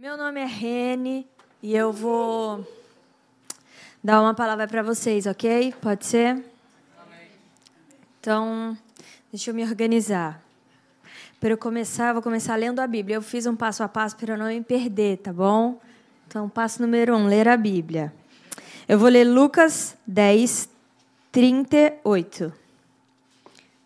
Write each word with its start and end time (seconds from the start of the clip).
Meu 0.00 0.16
nome 0.16 0.38
é 0.38 0.44
Rene 0.44 1.26
e 1.60 1.74
eu 1.74 1.92
vou 1.92 2.64
dar 4.02 4.22
uma 4.22 4.32
palavra 4.32 4.68
para 4.68 4.80
vocês, 4.80 5.26
ok? 5.26 5.74
Pode 5.82 6.06
ser? 6.06 6.40
Então, 8.20 8.78
deixa 9.32 9.50
eu 9.50 9.54
me 9.56 9.64
organizar. 9.64 10.40
Para 11.40 11.50
eu 11.50 11.58
começar, 11.58 12.10
eu 12.10 12.14
vou 12.14 12.22
começar 12.22 12.54
lendo 12.54 12.78
a 12.78 12.86
Bíblia. 12.86 13.16
Eu 13.16 13.22
fiz 13.22 13.44
um 13.44 13.56
passo 13.56 13.82
a 13.82 13.88
passo 13.88 14.14
para 14.16 14.34
eu 14.34 14.38
não 14.38 14.46
me 14.46 14.62
perder, 14.62 15.16
tá 15.16 15.32
bom? 15.32 15.80
Então, 16.28 16.48
passo 16.48 16.80
número 16.80 17.16
um, 17.16 17.26
ler 17.26 17.48
a 17.48 17.56
Bíblia. 17.56 18.14
Eu 18.86 19.00
vou 19.00 19.08
ler 19.08 19.24
Lucas 19.24 19.96
10, 20.06 20.68
38. 21.32 22.52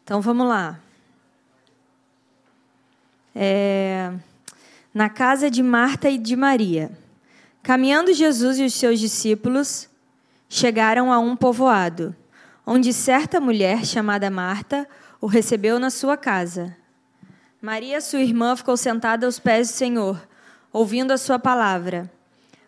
Então, 0.04 0.20
vamos 0.20 0.46
lá. 0.46 0.78
É 3.34 4.12
na 4.92 5.08
casa 5.08 5.50
de 5.50 5.62
Marta 5.62 6.10
e 6.10 6.18
de 6.18 6.36
Maria. 6.36 6.90
Caminhando 7.62 8.12
Jesus 8.12 8.58
e 8.58 8.64
os 8.64 8.74
seus 8.74 9.00
discípulos 9.00 9.88
chegaram 10.48 11.12
a 11.12 11.18
um 11.18 11.34
povoado, 11.34 12.14
onde 12.66 12.92
certa 12.92 13.40
mulher 13.40 13.86
chamada 13.86 14.30
Marta 14.30 14.86
o 15.20 15.26
recebeu 15.26 15.78
na 15.78 15.88
sua 15.88 16.16
casa. 16.16 16.76
Maria, 17.60 18.00
sua 18.00 18.20
irmã, 18.20 18.54
ficou 18.56 18.76
sentada 18.76 19.24
aos 19.24 19.38
pés 19.38 19.68
do 19.68 19.74
Senhor, 19.74 20.28
ouvindo 20.72 21.12
a 21.12 21.16
sua 21.16 21.38
palavra. 21.38 22.10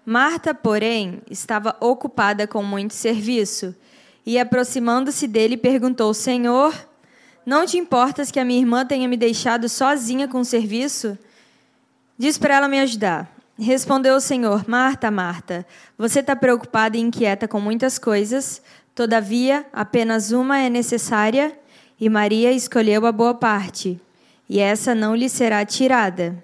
Marta, 0.06 0.54
porém, 0.54 1.20
estava 1.28 1.76
ocupada 1.80 2.46
com 2.46 2.62
muito 2.62 2.94
serviço 2.94 3.74
e, 4.24 4.38
aproximando-se 4.38 5.26
dele, 5.26 5.56
perguntou: 5.56 6.14
Senhor, 6.14 6.74
não 7.44 7.66
te 7.66 7.76
importas 7.76 8.30
que 8.30 8.38
a 8.38 8.44
minha 8.44 8.60
irmã 8.60 8.86
tenha 8.86 9.08
me 9.08 9.16
deixado 9.16 9.68
sozinha 9.68 10.28
com 10.28 10.40
o 10.40 10.44
serviço? 10.44 11.18
Diz 12.16 12.38
para 12.38 12.54
ela 12.54 12.68
me 12.68 12.78
ajudar. 12.80 13.34
Respondeu 13.58 14.16
o 14.16 14.20
Senhor: 14.20 14.68
Marta, 14.68 15.10
Marta, 15.10 15.66
você 15.96 16.20
está 16.20 16.34
preocupada 16.34 16.96
e 16.96 17.00
inquieta 17.00 17.46
com 17.46 17.60
muitas 17.60 17.98
coisas, 17.98 18.62
todavia, 18.94 19.66
apenas 19.72 20.32
uma 20.32 20.58
é 20.58 20.68
necessária, 20.68 21.56
e 21.98 22.08
Maria 22.08 22.52
escolheu 22.52 23.06
a 23.06 23.12
boa 23.12 23.34
parte, 23.34 24.00
e 24.48 24.58
essa 24.58 24.94
não 24.94 25.14
lhe 25.14 25.28
será 25.28 25.64
tirada. 25.64 26.42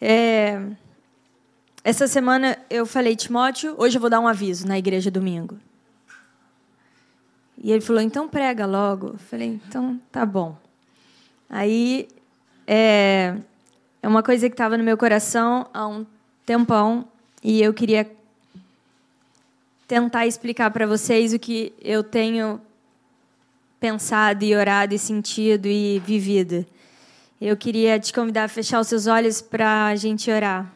É... 0.00 0.60
Essa 1.84 2.06
semana 2.06 2.56
eu 2.70 2.86
falei, 2.86 3.16
Timóteo, 3.16 3.74
hoje 3.76 3.96
eu 3.96 4.00
vou 4.00 4.08
dar 4.08 4.20
um 4.20 4.28
aviso 4.28 4.66
na 4.68 4.78
igreja 4.78 5.10
domingo. 5.10 5.58
E 7.58 7.70
ele 7.70 7.80
falou, 7.80 8.00
então 8.00 8.28
prega 8.28 8.66
logo. 8.66 9.08
Eu 9.08 9.18
falei, 9.18 9.48
então 9.48 10.00
tá 10.10 10.24
bom. 10.24 10.56
Aí 11.50 12.08
é, 12.66 13.36
é 14.02 14.08
uma 14.08 14.22
coisa 14.22 14.48
que 14.48 14.54
estava 14.54 14.76
no 14.76 14.82
meu 14.82 14.98
coração 14.98 15.68
há 15.72 15.86
um 15.86 16.04
tempão 16.44 17.06
e 17.42 17.62
eu 17.62 17.72
queria 17.72 18.10
tentar 19.86 20.26
explicar 20.26 20.72
para 20.72 20.88
vocês 20.88 21.32
o 21.32 21.38
que 21.38 21.72
eu 21.80 22.02
tenho 22.02 22.60
pensado 23.78 24.44
e 24.44 24.56
orado 24.56 24.92
e 24.92 24.98
sentido 24.98 25.66
e 25.66 26.00
vivido. 26.00 26.66
Eu 27.40 27.56
queria 27.56 27.98
te 28.00 28.12
convidar 28.12 28.44
a 28.44 28.48
fechar 28.48 28.80
os 28.80 28.88
seus 28.88 29.06
olhos 29.06 29.40
para 29.40 29.86
a 29.86 29.94
gente 29.94 30.30
orar. 30.30 30.72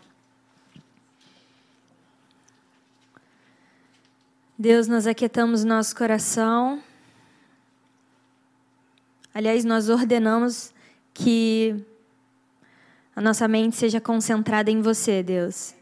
Deus, 4.56 4.86
nós 4.86 5.06
aquietamos 5.06 5.64
nosso 5.64 5.96
coração. 5.96 6.80
Aliás, 9.34 9.64
nós 9.64 9.88
ordenamos 9.88 10.72
que 11.12 11.84
a 13.16 13.20
nossa 13.22 13.48
mente 13.48 13.76
seja 13.76 13.98
concentrada 13.98 14.70
em 14.70 14.82
você, 14.82 15.22
Deus. 15.22 15.74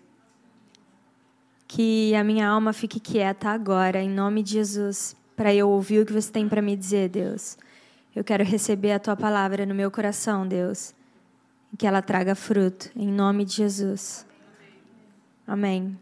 Que 1.67 2.15
a 2.15 2.23
minha 2.23 2.47
alma 2.47 2.73
fique 2.73 3.01
quieta 3.01 3.49
agora, 3.49 4.01
em 4.01 4.09
nome 4.09 4.41
de 4.41 4.53
Jesus, 4.53 5.17
para 5.35 5.53
eu 5.53 5.69
ouvir 5.69 5.99
o 5.99 6.07
que 6.07 6.13
você 6.13 6.31
tem 6.31 6.49
para 6.49 6.63
me 6.63 6.77
dizer, 6.77 7.09
Deus. 7.09 7.59
Eu 8.15 8.23
quero 8.23 8.45
receber 8.45 8.93
a 8.93 9.01
tua 9.01 9.17
palavra 9.17 9.67
no 9.67 9.75
meu 9.75 9.91
coração, 9.91 10.47
Deus. 10.47 10.95
Que 11.77 11.89
ela 11.89 12.01
traga 12.01 12.37
fruto, 12.37 12.89
em 12.95 13.09
nome 13.09 13.45
de 13.45 13.55
Jesus. 13.55 14.25
Amém. 15.45 15.99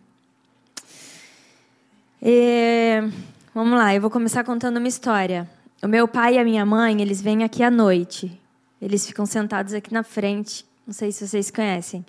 E, 2.20 3.08
vamos 3.54 3.78
lá, 3.78 3.94
eu 3.94 4.02
vou 4.02 4.10
começar 4.10 4.44
contando 4.44 4.76
uma 4.76 4.86
história. 4.86 5.48
O 5.82 5.88
meu 5.88 6.06
pai 6.06 6.34
e 6.34 6.38
a 6.38 6.44
minha 6.44 6.66
mãe, 6.66 7.00
eles 7.00 7.22
vêm 7.22 7.42
aqui 7.42 7.62
à 7.62 7.70
noite. 7.70 8.38
Eles 8.82 9.06
ficam 9.06 9.24
sentados 9.24 9.72
aqui 9.72 9.94
na 9.94 10.02
frente 10.02 10.70
não 10.86 10.92
sei 10.92 11.12
se 11.12 11.26
vocês 11.26 11.50
conhecem. 11.50 12.04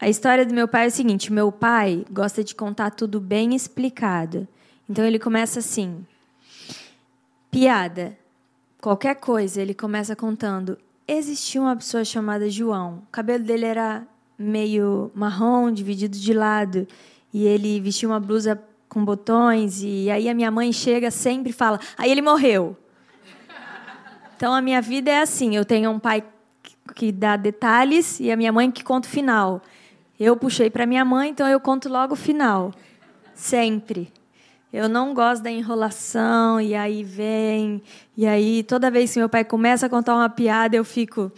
A 0.00 0.08
história 0.08 0.46
do 0.46 0.54
meu 0.54 0.66
pai 0.66 0.84
é 0.84 0.88
o 0.88 0.90
seguinte: 0.90 1.32
meu 1.32 1.52
pai 1.52 2.04
gosta 2.10 2.42
de 2.42 2.54
contar 2.54 2.90
tudo 2.90 3.20
bem 3.20 3.54
explicado. 3.54 4.48
Então 4.88 5.04
ele 5.04 5.18
começa 5.18 5.58
assim: 5.58 6.04
piada, 7.50 8.16
qualquer 8.80 9.16
coisa, 9.16 9.60
ele 9.60 9.74
começa 9.74 10.16
contando. 10.16 10.78
Existia 11.06 11.60
uma 11.60 11.76
pessoa 11.76 12.04
chamada 12.04 12.48
João. 12.48 13.02
O 13.08 13.12
cabelo 13.12 13.44
dele 13.44 13.66
era 13.66 14.06
meio 14.38 15.10
marrom, 15.14 15.70
dividido 15.70 16.16
de 16.16 16.32
lado, 16.32 16.88
e 17.32 17.44
ele 17.44 17.80
vestia 17.80 18.08
uma 18.08 18.20
blusa 18.20 18.62
com 18.88 19.04
botões. 19.04 19.82
E 19.82 20.10
aí 20.10 20.28
a 20.28 20.34
minha 20.34 20.50
mãe 20.50 20.72
chega 20.72 21.10
sempre 21.10 21.50
e 21.50 21.52
fala: 21.52 21.78
aí 21.98 22.10
ele 22.10 22.22
morreu. 22.22 22.76
Então 24.36 24.54
a 24.54 24.62
minha 24.62 24.80
vida 24.80 25.10
é 25.10 25.20
assim: 25.20 25.54
eu 25.54 25.64
tenho 25.64 25.90
um 25.90 25.98
pai 25.98 26.24
que 26.94 27.12
dá 27.12 27.36
detalhes 27.36 28.20
e 28.20 28.30
a 28.30 28.36
minha 28.36 28.52
mãe 28.52 28.70
que 28.70 28.84
conta 28.84 29.08
o 29.08 29.10
final. 29.10 29.62
Eu 30.18 30.36
puxei 30.36 30.68
para 30.68 30.86
minha 30.86 31.04
mãe, 31.04 31.30
então 31.30 31.48
eu 31.48 31.58
conto 31.58 31.88
logo 31.88 32.12
o 32.12 32.16
final. 32.16 32.72
Sempre. 33.34 34.12
Eu 34.72 34.88
não 34.88 35.12
gosto 35.14 35.42
da 35.42 35.50
enrolação, 35.50 36.60
e 36.60 36.74
aí 36.76 37.02
vem, 37.02 37.82
e 38.16 38.24
aí 38.26 38.62
toda 38.62 38.90
vez 38.90 39.12
que 39.12 39.18
meu 39.18 39.28
pai 39.28 39.44
começa 39.44 39.86
a 39.86 39.88
contar 39.88 40.14
uma 40.14 40.28
piada, 40.28 40.76
eu 40.76 40.84
fico. 40.84 41.32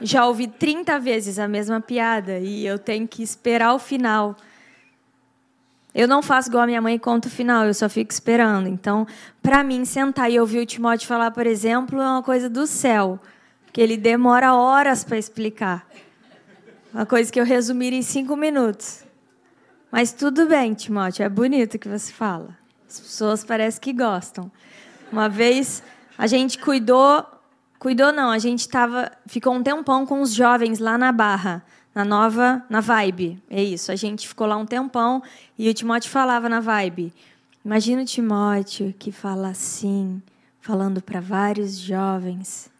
Já 0.00 0.26
ouvi 0.26 0.46
30 0.48 0.98
vezes 0.98 1.38
a 1.38 1.46
mesma 1.46 1.80
piada 1.80 2.38
e 2.38 2.66
eu 2.66 2.78
tenho 2.78 3.06
que 3.06 3.22
esperar 3.22 3.74
o 3.74 3.78
final. 3.78 4.36
Eu 5.94 6.08
não 6.08 6.22
faço 6.22 6.48
igual 6.48 6.64
a 6.64 6.66
minha 6.66 6.80
mãe 6.80 6.94
e 6.94 6.98
conto 6.98 7.26
o 7.26 7.30
final, 7.30 7.66
eu 7.66 7.74
só 7.74 7.88
fico 7.88 8.10
esperando. 8.10 8.66
Então, 8.66 9.06
para 9.42 9.62
mim, 9.62 9.84
sentar 9.84 10.30
e 10.30 10.40
ouvir 10.40 10.60
o 10.60 10.66
Timóteo 10.66 11.06
falar, 11.06 11.30
por 11.30 11.46
exemplo, 11.46 12.00
é 12.00 12.06
uma 12.06 12.22
coisa 12.22 12.48
do 12.48 12.66
céu, 12.66 13.20
que 13.72 13.80
ele 13.80 13.96
demora 13.96 14.54
horas 14.54 15.04
para 15.04 15.18
explicar. 15.18 15.86
Uma 16.94 17.04
coisa 17.04 17.30
que 17.30 17.38
eu 17.38 17.44
resumiria 17.44 17.98
em 17.98 18.02
cinco 18.02 18.36
minutos. 18.36 19.04
Mas 19.90 20.12
tudo 20.12 20.46
bem, 20.46 20.72
Timóteo, 20.72 21.24
é 21.24 21.28
bonito 21.28 21.78
que 21.78 21.88
você 21.88 22.10
fala. 22.10 22.56
As 22.88 22.98
pessoas 22.98 23.44
parecem 23.44 23.80
que 23.80 23.92
gostam. 23.92 24.50
Uma 25.10 25.28
vez 25.28 25.82
a 26.16 26.26
gente 26.26 26.58
cuidou, 26.58 27.26
cuidou 27.78 28.12
não, 28.12 28.30
a 28.30 28.38
gente 28.38 28.60
estava, 28.60 29.12
ficou 29.26 29.52
um 29.52 29.62
tempão 29.62 30.06
com 30.06 30.22
os 30.22 30.32
jovens 30.32 30.78
lá 30.78 30.96
na 30.96 31.12
Barra 31.12 31.62
na 31.94 32.04
nova, 32.04 32.64
na 32.68 32.80
Vibe. 32.80 33.42
É 33.50 33.62
isso. 33.62 33.92
A 33.92 33.96
gente 33.96 34.26
ficou 34.26 34.46
lá 34.46 34.56
um 34.56 34.66
tempão 34.66 35.22
e 35.58 35.68
o 35.68 35.74
Timóteo 35.74 36.10
falava 36.10 36.48
na 36.48 36.60
Vibe. 36.60 37.12
Imagina 37.64 38.02
o 38.02 38.04
Timóteo 38.04 38.94
que 38.98 39.12
fala 39.12 39.48
assim, 39.48 40.20
falando 40.60 41.02
para 41.02 41.20
vários 41.20 41.78
jovens. 41.78 42.70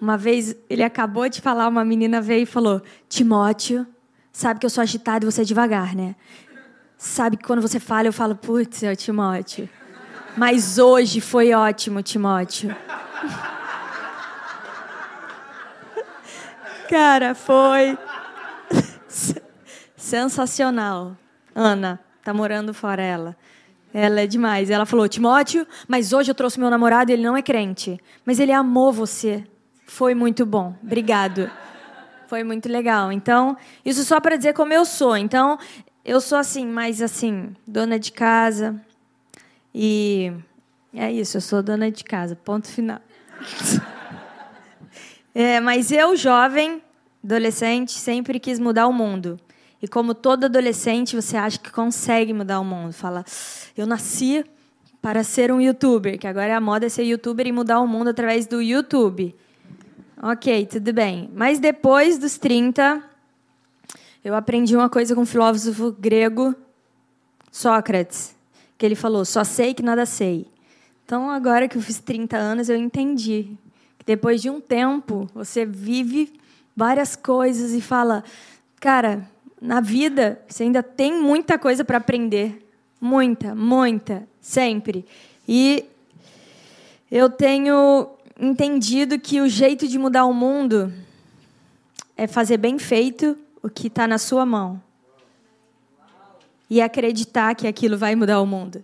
Uma 0.00 0.16
vez 0.16 0.56
ele 0.68 0.82
acabou 0.82 1.28
de 1.28 1.40
falar, 1.40 1.68
uma 1.68 1.84
menina 1.84 2.20
veio 2.20 2.42
e 2.42 2.46
falou: 2.46 2.82
Timóteo, 3.08 3.86
sabe 4.32 4.60
que 4.60 4.66
eu 4.66 4.70
sou 4.70 4.82
agitado 4.82 5.24
e 5.24 5.30
você 5.30 5.42
é 5.42 5.44
devagar, 5.44 5.94
né? 5.94 6.16
Sabe 6.96 7.36
que 7.36 7.44
quando 7.44 7.62
você 7.62 7.80
fala, 7.80 8.08
eu 8.08 8.12
falo, 8.12 8.36
putz, 8.36 8.82
é 8.82 8.92
o 8.92 8.96
Timóteo. 8.96 9.68
Mas 10.36 10.78
hoje 10.78 11.20
foi 11.20 11.54
ótimo, 11.54 12.02
Timóteo. 12.02 12.74
Cara, 16.90 17.36
foi 17.36 17.96
sensacional. 19.96 21.16
Ana, 21.54 22.00
tá 22.24 22.34
morando 22.34 22.74
fora 22.74 23.00
ela. 23.00 23.36
Ela 23.94 24.22
é 24.22 24.26
demais. 24.26 24.70
Ela 24.70 24.84
falou: 24.84 25.08
Timóteo, 25.08 25.64
mas 25.86 26.12
hoje 26.12 26.32
eu 26.32 26.34
trouxe 26.34 26.58
meu 26.58 26.68
namorado 26.68 27.12
e 27.12 27.14
ele 27.14 27.22
não 27.22 27.36
é 27.36 27.42
crente. 27.42 27.96
Mas 28.24 28.40
ele 28.40 28.50
amou 28.50 28.92
você. 28.92 29.44
Foi 29.86 30.16
muito 30.16 30.44
bom. 30.44 30.74
Obrigado. 30.82 31.48
Foi 32.26 32.42
muito 32.42 32.68
legal. 32.68 33.12
Então, 33.12 33.56
isso 33.84 34.02
só 34.02 34.18
para 34.18 34.34
dizer 34.34 34.52
como 34.54 34.72
eu 34.72 34.84
sou. 34.84 35.16
Então, 35.16 35.60
eu 36.04 36.20
sou 36.20 36.38
assim, 36.38 36.66
mais 36.66 37.00
assim, 37.00 37.54
dona 37.64 38.00
de 38.00 38.10
casa. 38.10 38.74
E 39.72 40.32
é 40.92 41.12
isso, 41.12 41.36
eu 41.36 41.40
sou 41.40 41.62
dona 41.62 41.88
de 41.88 42.02
casa. 42.02 42.34
Ponto 42.34 42.66
final. 42.66 42.98
É, 45.34 45.60
mas 45.60 45.92
eu, 45.92 46.16
jovem, 46.16 46.82
adolescente, 47.22 47.92
sempre 47.92 48.40
quis 48.40 48.58
mudar 48.58 48.86
o 48.86 48.92
mundo. 48.92 49.38
E 49.82 49.88
como 49.88 50.14
todo 50.14 50.44
adolescente, 50.44 51.16
você 51.16 51.36
acha 51.36 51.58
que 51.58 51.70
consegue 51.70 52.32
mudar 52.32 52.60
o 52.60 52.64
mundo. 52.64 52.92
Fala, 52.92 53.24
eu 53.76 53.86
nasci 53.86 54.44
para 55.00 55.24
ser 55.24 55.50
um 55.50 55.60
youtuber, 55.60 56.18
que 56.18 56.26
agora 56.26 56.48
é 56.48 56.54
a 56.54 56.60
moda 56.60 56.86
é 56.86 56.88
ser 56.88 57.04
youtuber 57.04 57.46
e 57.46 57.52
mudar 57.52 57.80
o 57.80 57.86
mundo 57.86 58.08
através 58.08 58.46
do 58.46 58.60
YouTube. 58.60 59.34
Ok, 60.22 60.66
tudo 60.66 60.92
bem. 60.92 61.30
Mas 61.34 61.58
depois 61.58 62.18
dos 62.18 62.36
30, 62.36 63.02
eu 64.22 64.34
aprendi 64.34 64.76
uma 64.76 64.90
coisa 64.90 65.14
com 65.14 65.22
um 65.22 65.26
filósofo 65.26 65.92
grego, 65.98 66.54
Sócrates, 67.50 68.36
que 68.76 68.84
ele 68.84 68.94
falou: 68.94 69.24
só 69.24 69.44
sei 69.44 69.72
que 69.72 69.82
nada 69.82 70.04
sei. 70.04 70.46
Então, 71.06 71.30
agora 71.30 71.66
que 71.66 71.78
eu 71.78 71.82
fiz 71.82 71.98
30 71.98 72.36
anos, 72.36 72.68
eu 72.68 72.76
entendi 72.76 73.56
depois 74.10 74.42
de 74.42 74.50
um 74.50 74.60
tempo, 74.60 75.30
você 75.32 75.64
vive 75.64 76.32
várias 76.74 77.14
coisas 77.14 77.72
e 77.72 77.80
fala: 77.80 78.24
cara, 78.80 79.24
na 79.62 79.80
vida 79.80 80.42
você 80.48 80.64
ainda 80.64 80.82
tem 80.82 81.22
muita 81.22 81.56
coisa 81.56 81.84
para 81.84 81.98
aprender. 81.98 82.66
Muita, 83.00 83.54
muita, 83.54 84.28
sempre. 84.40 85.06
E 85.46 85.84
eu 87.08 87.30
tenho 87.30 88.10
entendido 88.36 89.16
que 89.16 89.40
o 89.40 89.48
jeito 89.48 89.86
de 89.86 89.96
mudar 89.96 90.24
o 90.24 90.34
mundo 90.34 90.92
é 92.16 92.26
fazer 92.26 92.56
bem 92.56 92.80
feito 92.80 93.38
o 93.62 93.70
que 93.70 93.86
está 93.86 94.08
na 94.08 94.18
sua 94.18 94.44
mão 94.44 94.82
e 96.68 96.82
acreditar 96.82 97.54
que 97.54 97.68
aquilo 97.68 97.96
vai 97.96 98.16
mudar 98.16 98.40
o 98.40 98.46
mundo. 98.46 98.82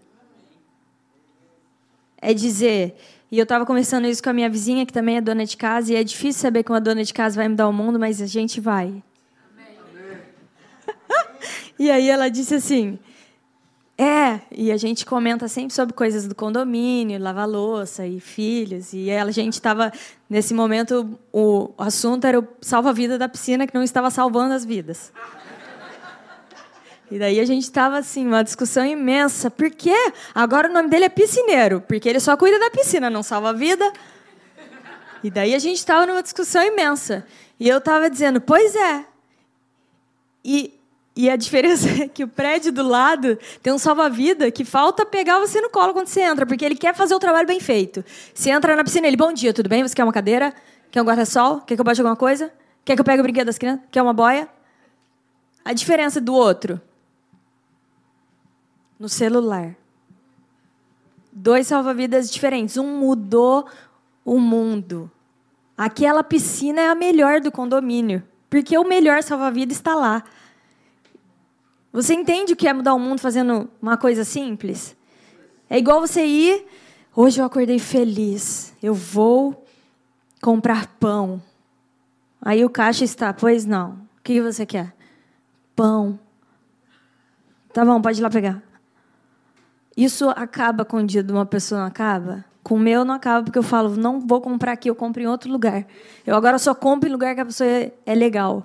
É 2.16 2.32
dizer, 2.32 2.96
e 3.30 3.38
eu 3.38 3.42
estava 3.42 3.66
conversando 3.66 4.06
isso 4.06 4.22
com 4.22 4.30
a 4.30 4.32
minha 4.32 4.48
vizinha, 4.48 4.86
que 4.86 4.92
também 4.92 5.16
é 5.16 5.20
dona 5.20 5.44
de 5.44 5.56
casa, 5.56 5.92
e 5.92 5.96
é 5.96 6.04
difícil 6.04 6.40
saber 6.42 6.62
que 6.62 6.70
uma 6.70 6.80
dona 6.80 7.02
de 7.02 7.12
casa 7.12 7.36
vai 7.36 7.48
mudar 7.48 7.68
o 7.68 7.72
mundo, 7.72 7.98
mas 7.98 8.22
a 8.22 8.26
gente 8.26 8.60
vai. 8.60 9.02
e 11.78 11.90
aí 11.90 12.08
ela 12.08 12.28
disse 12.28 12.54
assim: 12.54 12.98
é, 13.98 14.40
e 14.52 14.70
a 14.70 14.76
gente 14.76 15.06
comenta 15.06 15.48
sempre 15.48 15.74
sobre 15.74 15.94
coisas 15.94 16.28
do 16.28 16.34
condomínio, 16.34 17.18
lavar 17.18 17.48
louça 17.48 18.06
e 18.06 18.20
filhos. 18.20 18.92
E 18.92 19.10
a 19.10 19.30
gente 19.30 19.54
estava, 19.54 19.90
nesse 20.28 20.52
momento, 20.52 21.18
o 21.32 21.70
assunto 21.78 22.26
era 22.26 22.38
o 22.38 22.46
salva-vida 22.60 23.16
da 23.16 23.26
piscina 23.26 23.66
que 23.66 23.74
não 23.74 23.82
estava 23.82 24.10
salvando 24.10 24.52
as 24.52 24.66
vidas. 24.66 25.12
E 27.10 27.18
daí 27.18 27.38
a 27.38 27.44
gente 27.44 27.62
estava 27.62 27.98
assim, 27.98 28.26
uma 28.26 28.42
discussão 28.42 28.84
imensa. 28.84 29.50
Por 29.50 29.70
quê? 29.70 30.12
Agora 30.34 30.68
o 30.68 30.72
nome 30.72 30.88
dele 30.88 31.04
é 31.04 31.08
piscineiro, 31.08 31.80
porque 31.80 32.08
ele 32.08 32.18
só 32.18 32.36
cuida 32.36 32.58
da 32.58 32.70
piscina, 32.70 33.08
não 33.08 33.22
salva 33.22 33.50
a 33.50 33.52
vida. 33.52 33.92
E 35.22 35.30
daí 35.30 35.54
a 35.54 35.58
gente 35.58 35.76
estava 35.76 36.06
numa 36.06 36.22
discussão 36.22 36.62
imensa. 36.62 37.26
E 37.58 37.68
eu 37.68 37.78
estava 37.78 38.10
dizendo, 38.10 38.40
pois 38.40 38.74
é. 38.74 39.04
E 40.44 40.72
e 41.16 41.30
a 41.30 41.36
diferença 41.36 41.88
é 42.02 42.08
que 42.08 42.22
o 42.22 42.28
prédio 42.28 42.70
do 42.70 42.86
lado 42.86 43.38
tem 43.62 43.72
um 43.72 43.78
salva-vida 43.78 44.50
que 44.50 44.66
falta 44.66 45.06
pegar 45.06 45.38
você 45.38 45.62
no 45.62 45.70
colo 45.70 45.94
quando 45.94 46.08
você 46.08 46.20
entra, 46.20 46.44
porque 46.44 46.62
ele 46.62 46.76
quer 46.76 46.94
fazer 46.94 47.14
o 47.14 47.18
trabalho 47.18 47.46
bem 47.46 47.58
feito. 47.58 48.04
Você 48.34 48.50
entra 48.50 48.76
na 48.76 48.84
piscina, 48.84 49.06
ele, 49.06 49.16
bom 49.16 49.32
dia, 49.32 49.54
tudo 49.54 49.66
bem? 49.66 49.82
Você 49.82 49.94
quer 49.94 50.04
uma 50.04 50.12
cadeira? 50.12 50.52
Quer 50.90 51.00
um 51.00 51.06
guarda-sol? 51.06 51.62
Quer 51.62 51.74
que 51.74 51.80
eu 51.80 51.84
bote 51.84 51.98
alguma 51.98 52.16
coisa? 52.16 52.52
Quer 52.84 52.94
que 52.94 53.00
eu 53.00 53.04
pegue 53.04 53.20
o 53.20 53.22
brinquedo 53.22 53.46
das 53.46 53.56
crianças? 53.56 53.82
Quer 53.90 54.02
uma 54.02 54.12
boia? 54.12 54.46
A 55.64 55.72
diferença 55.72 56.20
do 56.20 56.34
outro? 56.34 56.78
No 58.98 59.08
celular. 59.08 59.76
Dois 61.30 61.66
salva-vidas 61.66 62.30
diferentes. 62.30 62.76
Um 62.76 62.98
mudou 62.98 63.66
o 64.24 64.38
mundo. 64.38 65.10
Aquela 65.76 66.24
piscina 66.24 66.80
é 66.80 66.88
a 66.88 66.94
melhor 66.94 67.40
do 67.40 67.52
condomínio, 67.52 68.22
porque 68.48 68.78
o 68.78 68.84
melhor 68.84 69.22
salva-vida 69.22 69.72
está 69.72 69.94
lá. 69.94 70.24
Você 71.92 72.14
entende 72.14 72.54
o 72.54 72.56
que 72.56 72.66
é 72.66 72.72
mudar 72.72 72.94
o 72.94 72.98
mundo 72.98 73.20
fazendo 73.20 73.70
uma 73.80 73.96
coisa 73.96 74.24
simples? 74.24 74.96
É 75.68 75.78
igual 75.78 76.00
você 76.00 76.24
ir. 76.24 76.66
Hoje 77.14 77.40
eu 77.40 77.44
acordei 77.44 77.78
feliz. 77.78 78.74
Eu 78.82 78.94
vou 78.94 79.66
comprar 80.40 80.86
pão. 80.98 81.42
Aí 82.40 82.64
o 82.64 82.70
caixa 82.70 83.04
está, 83.04 83.32
pois 83.32 83.64
não. 83.64 83.92
O 84.18 84.22
que 84.22 84.40
você 84.40 84.64
quer? 84.64 84.94
Pão. 85.74 86.18
Tá 87.72 87.84
bom, 87.84 88.00
pode 88.00 88.20
ir 88.20 88.22
lá 88.22 88.30
pegar. 88.30 88.62
Isso 89.96 90.28
acaba 90.30 90.84
com 90.84 90.98
o 90.98 91.02
dia 91.06 91.22
de 91.22 91.32
uma 91.32 91.46
pessoa, 91.46 91.80
não 91.80 91.88
acaba? 91.88 92.44
Com 92.62 92.74
o 92.74 92.78
meu 92.78 93.04
não 93.04 93.14
acaba, 93.14 93.44
porque 93.44 93.58
eu 93.58 93.62
falo, 93.62 93.96
não 93.96 94.20
vou 94.20 94.40
comprar 94.40 94.72
aqui, 94.72 94.90
eu 94.90 94.94
compro 94.94 95.22
em 95.22 95.26
outro 95.26 95.50
lugar. 95.50 95.86
Eu 96.26 96.36
agora 96.36 96.58
só 96.58 96.74
compro 96.74 97.08
em 97.08 97.12
lugar 97.12 97.34
que 97.34 97.40
a 97.40 97.46
pessoa 97.46 97.68
é, 97.68 97.92
é 98.04 98.14
legal. 98.14 98.64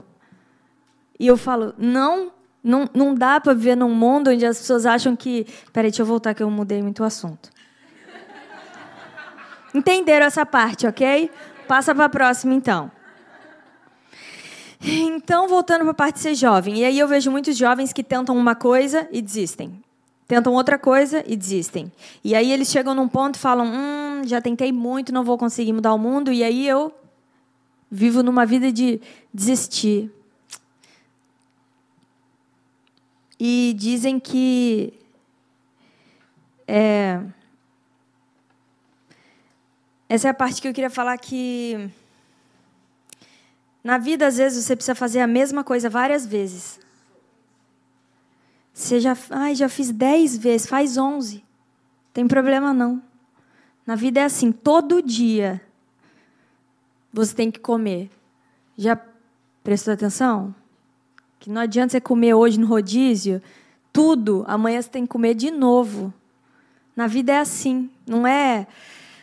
E 1.19 1.27
eu 1.27 1.37
falo, 1.37 1.73
não 1.77 2.31
não, 2.63 2.87
não 2.93 3.15
dá 3.15 3.39
para 3.39 3.53
viver 3.53 3.75
num 3.75 3.93
mundo 3.93 4.29
onde 4.29 4.45
as 4.45 4.59
pessoas 4.59 4.85
acham 4.85 5.15
que. 5.15 5.47
Peraí, 5.73 5.89
deixa 5.89 6.03
eu 6.03 6.05
voltar 6.05 6.33
que 6.33 6.43
eu 6.43 6.49
mudei 6.49 6.81
muito 6.81 7.01
o 7.01 7.05
assunto. 7.05 7.49
Entenderam 9.73 10.25
essa 10.25 10.45
parte, 10.45 10.85
ok? 10.85 11.31
Passa 11.67 11.95
para 11.95 12.05
a 12.05 12.09
próxima, 12.09 12.53
então. 12.53 12.91
Então, 14.83 15.47
voltando 15.47 15.81
para 15.81 15.91
a 15.91 15.93
parte 15.93 16.15
de 16.15 16.21
ser 16.21 16.35
jovem. 16.35 16.79
E 16.79 16.85
aí 16.85 16.99
eu 16.99 17.07
vejo 17.07 17.31
muitos 17.31 17.55
jovens 17.55 17.93
que 17.93 18.03
tentam 18.03 18.35
uma 18.35 18.55
coisa 18.55 19.07
e 19.11 19.21
desistem. 19.21 19.81
Tentam 20.31 20.53
outra 20.53 20.79
coisa 20.79 21.21
e 21.27 21.35
desistem. 21.35 21.91
E 22.23 22.33
aí 22.33 22.53
eles 22.53 22.69
chegam 22.69 22.95
num 22.95 23.05
ponto 23.09 23.35
e 23.35 23.37
falam: 23.37 23.67
Hum, 23.67 24.21
já 24.25 24.39
tentei 24.39 24.71
muito, 24.71 25.11
não 25.11 25.25
vou 25.25 25.37
conseguir 25.37 25.73
mudar 25.73 25.93
o 25.93 25.97
mundo. 25.97 26.31
E 26.31 26.41
aí 26.41 26.65
eu 26.65 26.95
vivo 27.91 28.23
numa 28.23 28.45
vida 28.45 28.71
de 28.71 29.01
desistir. 29.33 30.09
E 33.37 33.75
dizem 33.77 34.21
que 34.21 34.93
é, 36.65 37.19
essa 40.07 40.29
é 40.29 40.31
a 40.31 40.33
parte 40.33 40.61
que 40.61 40.67
eu 40.69 40.73
queria 40.73 40.89
falar 40.89 41.17
que 41.17 41.89
na 43.83 43.97
vida 43.97 44.27
às 44.27 44.37
vezes 44.37 44.63
você 44.63 44.77
precisa 44.77 44.95
fazer 44.95 45.19
a 45.19 45.27
mesma 45.27 45.61
coisa 45.61 45.89
várias 45.89 46.25
vezes. 46.25 46.79
Você 48.73 48.99
já, 48.99 49.17
ai, 49.29 49.55
já 49.55 49.67
fiz 49.67 49.91
dez 49.91 50.37
vezes, 50.37 50.67
faz 50.67 50.97
onze. 50.97 51.43
Tem 52.13 52.27
problema 52.27 52.73
não. 52.73 53.01
Na 53.85 53.95
vida 53.95 54.19
é 54.19 54.23
assim, 54.23 54.51
todo 54.51 55.01
dia 55.01 55.61
você 57.11 57.35
tem 57.35 57.51
que 57.51 57.59
comer. 57.59 58.09
Já 58.77 58.99
prestou 59.63 59.93
atenção? 59.93 60.55
Que 61.39 61.49
não 61.49 61.61
adianta 61.61 61.91
você 61.91 62.01
comer 62.01 62.33
hoje 62.33 62.59
no 62.59 62.67
rodízio, 62.67 63.41
tudo, 63.91 64.45
amanhã 64.47 64.81
você 64.81 64.89
tem 64.89 65.03
que 65.03 65.09
comer 65.09 65.33
de 65.33 65.51
novo. 65.51 66.13
Na 66.95 67.07
vida 67.07 67.33
é 67.33 67.39
assim, 67.39 67.89
não 68.05 68.25
é. 68.25 68.67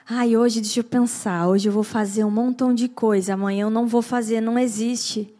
Ai, 0.08 0.36
hoje 0.36 0.60
deixa 0.60 0.80
eu 0.80 0.84
pensar, 0.84 1.48
hoje 1.48 1.68
eu 1.68 1.72
vou 1.72 1.82
fazer 1.82 2.24
um 2.24 2.30
montão 2.30 2.74
de 2.74 2.88
coisa, 2.88 3.34
amanhã 3.34 3.62
eu 3.62 3.70
não 3.70 3.86
vou 3.86 4.02
fazer, 4.02 4.40
não 4.40 4.58
existe. 4.58 5.32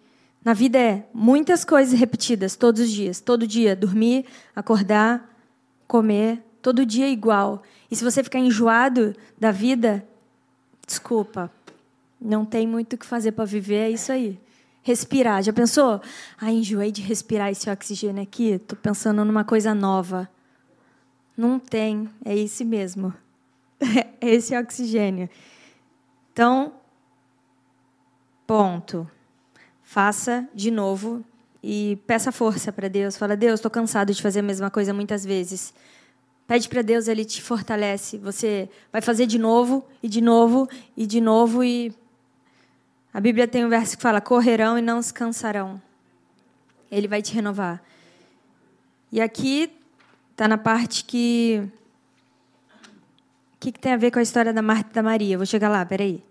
Na 0.49 0.55
vida 0.55 0.79
é 0.79 1.07
muitas 1.13 1.63
coisas 1.63 1.93
repetidas 1.93 2.57
todos 2.57 2.81
os 2.81 2.91
dias, 2.91 3.21
todo 3.21 3.47
dia, 3.47 3.77
dormir, 3.77 4.25
acordar, 4.57 5.39
comer, 5.87 6.43
todo 6.63 6.87
dia 6.87 7.05
é 7.05 7.11
igual. 7.11 7.63
E 7.91 7.95
se 7.95 8.03
você 8.03 8.25
ficar 8.25 8.39
enjoado 8.39 9.15
da 9.39 9.51
vida, 9.51 10.03
desculpa, 10.87 11.53
não 12.19 12.47
tem 12.47 12.67
muito 12.67 12.95
o 12.95 12.97
que 12.97 13.05
fazer 13.05 13.33
para 13.33 13.45
viver, 13.45 13.75
é 13.75 13.91
isso 13.91 14.11
aí 14.11 14.41
respirar. 14.83 15.43
Já 15.43 15.53
pensou? 15.53 16.01
Ah, 16.41 16.51
enjoei 16.51 16.91
de 16.91 17.03
respirar 17.03 17.51
esse 17.51 17.69
oxigênio 17.69 18.23
aqui. 18.23 18.53
Estou 18.53 18.79
pensando 18.79 19.23
numa 19.27 19.45
coisa 19.45 19.75
nova. 19.75 20.31
Não 21.37 21.59
tem, 21.59 22.09
é 22.25 22.35
esse 22.35 22.65
mesmo. 22.65 23.13
É 24.19 24.35
esse 24.35 24.57
oxigênio. 24.57 25.29
Então, 26.33 26.73
ponto. 28.47 29.09
Faça 29.89 30.47
de 30.55 30.71
novo 30.71 31.25
e 31.63 31.99
peça 32.07 32.31
força 32.31 32.71
para 32.71 32.89
Deus. 32.89 33.17
Fala, 33.17 33.35
Deus, 33.35 33.55
estou 33.55 33.71
cansado 33.71 34.13
de 34.13 34.21
fazer 34.21 34.41
a 34.41 34.43
mesma 34.43 34.71
coisa 34.71 34.93
muitas 34.93 35.25
vezes. 35.25 35.73
Pede 36.47 36.69
para 36.69 36.83
Deus, 36.83 37.09
Ele 37.09 37.25
te 37.25 37.41
fortalece. 37.41 38.19
Você 38.19 38.69
vai 38.93 39.01
fazer 39.01 39.25
de 39.25 39.39
novo, 39.39 39.83
e 40.03 40.07
de 40.07 40.21
novo, 40.21 40.69
e 40.95 41.07
de 41.07 41.23
novo, 41.23 41.65
e 41.65 41.91
a 43.15 43.19
Bíblia 43.19 43.49
tem 43.49 43.65
um 43.65 43.71
verso 43.71 43.97
que 43.97 44.03
fala: 44.03 44.21
correrão 44.21 44.79
e 44.79 44.83
não 44.83 45.01
se 45.01 45.15
cansarão. 45.15 45.81
Ele 46.93 47.09
vai 47.09 47.23
te 47.23 47.33
renovar. 47.33 47.83
E 49.11 49.23
aqui 49.23 49.73
está 50.33 50.47
na 50.47 50.59
parte 50.59 51.03
que. 51.03 51.63
O 53.55 53.59
que, 53.59 53.73
que 53.73 53.81
tem 53.81 53.95
a 53.95 53.97
ver 53.97 54.11
com 54.11 54.19
a 54.19 54.23
história 54.23 54.53
da 54.53 54.61
Marta 54.61 54.91
e 54.91 54.93
da 54.93 55.03
Maria? 55.03 55.39
Vou 55.39 55.47
chegar 55.47 55.71
lá, 55.71 55.83
peraí. 55.87 56.23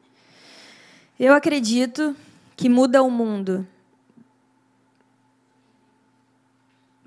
Eu 1.20 1.34
acredito 1.34 2.16
que 2.58 2.68
muda 2.68 3.04
o 3.04 3.10
mundo. 3.10 3.66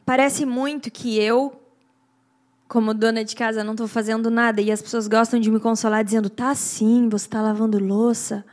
Parece 0.06 0.46
muito 0.46 0.90
que 0.90 1.20
eu, 1.20 1.60
como 2.68 2.94
dona 2.94 3.24
de 3.24 3.34
casa, 3.34 3.64
não 3.64 3.72
estou 3.72 3.88
fazendo 3.88 4.30
nada 4.30 4.62
e 4.62 4.70
as 4.70 4.80
pessoas 4.80 5.08
gostam 5.08 5.40
de 5.40 5.50
me 5.50 5.58
consolar 5.58 6.04
dizendo: 6.04 6.30
tá 6.30 6.54
sim, 6.54 7.08
você 7.08 7.26
está 7.26 7.42
lavando 7.42 7.78
louça. 7.78 8.44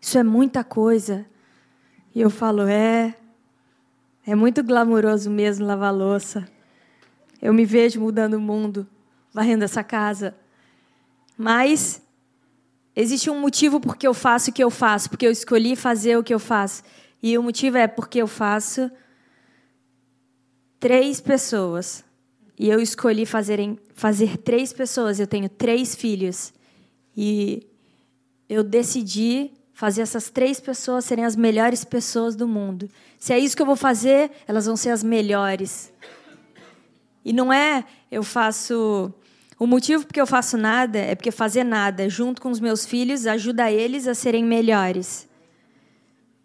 Isso 0.00 0.16
é 0.16 0.22
muita 0.22 0.62
coisa. 0.62 1.26
E 2.14 2.20
eu 2.20 2.30
falo, 2.30 2.62
é. 2.62 3.16
É 4.26 4.34
muito 4.34 4.62
glamouroso 4.62 5.28
mesmo 5.28 5.66
lavar 5.66 5.92
louça. 5.92 6.48
Eu 7.42 7.52
me 7.52 7.66
vejo 7.66 8.00
mudando 8.00 8.34
o 8.34 8.40
mundo, 8.40 8.86
varrendo 9.32 9.64
essa 9.64 9.84
casa. 9.84 10.34
Mas 11.36 12.00
existe 12.94 13.30
um 13.30 13.40
motivo 13.40 13.80
porque 13.80 14.06
eu 14.06 14.14
faço 14.14 14.50
o 14.50 14.52
que 14.52 14.62
eu 14.62 14.70
faço, 14.70 15.08
porque 15.10 15.26
eu 15.26 15.30
escolhi 15.30 15.76
fazer 15.76 16.16
o 16.16 16.22
que 16.22 16.34
eu 16.34 16.38
faço. 16.38 16.82
E 17.22 17.36
o 17.38 17.42
motivo 17.42 17.78
é 17.78 17.86
porque 17.86 18.20
eu 18.20 18.26
faço 18.26 18.90
três 20.78 21.20
pessoas. 21.20 22.04
E 22.58 22.68
eu 22.68 22.80
escolhi 22.80 23.26
fazer, 23.26 23.58
em, 23.58 23.78
fazer 23.94 24.36
três 24.36 24.72
pessoas. 24.72 25.18
Eu 25.18 25.26
tenho 25.26 25.48
três 25.48 25.94
filhos. 25.94 26.52
E 27.16 27.66
eu 28.48 28.62
decidi 28.62 29.50
fazer 29.72 30.02
essas 30.02 30.30
três 30.30 30.60
pessoas 30.60 31.04
serem 31.04 31.24
as 31.24 31.34
melhores 31.34 31.84
pessoas 31.84 32.36
do 32.36 32.46
mundo. 32.46 32.88
Se 33.18 33.32
é 33.32 33.38
isso 33.38 33.56
que 33.56 33.62
eu 33.62 33.66
vou 33.66 33.76
fazer, 33.76 34.30
elas 34.46 34.66
vão 34.66 34.76
ser 34.76 34.90
as 34.90 35.02
melhores. 35.02 35.92
E 37.24 37.32
não 37.32 37.52
é 37.52 37.84
eu 38.10 38.22
faço. 38.22 39.12
O 39.58 39.66
motivo 39.66 40.06
porque 40.06 40.20
eu 40.20 40.26
faço 40.26 40.56
nada 40.56 40.98
é 40.98 41.14
porque 41.14 41.30
fazer 41.30 41.64
nada 41.64 42.08
junto 42.08 42.42
com 42.42 42.50
os 42.50 42.60
meus 42.60 42.84
filhos 42.84 43.26
ajuda 43.26 43.70
eles 43.70 44.08
a 44.08 44.14
serem 44.14 44.44
melhores. 44.44 45.28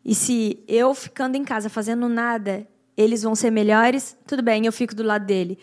E 0.06 0.14
se 0.14 0.64
eu 0.68 0.94
ficando 0.94 1.36
em 1.36 1.44
casa 1.44 1.70
fazendo 1.70 2.08
nada, 2.08 2.68
eles 2.96 3.24
vão 3.24 3.36
ser 3.36 3.52
melhores, 3.52 4.18
tudo 4.28 4.44
bem, 4.44 4.66
eu 4.66 4.72
fico 4.72 4.94
do 4.96 5.04
lado 5.04 5.26
dele. 5.26 5.58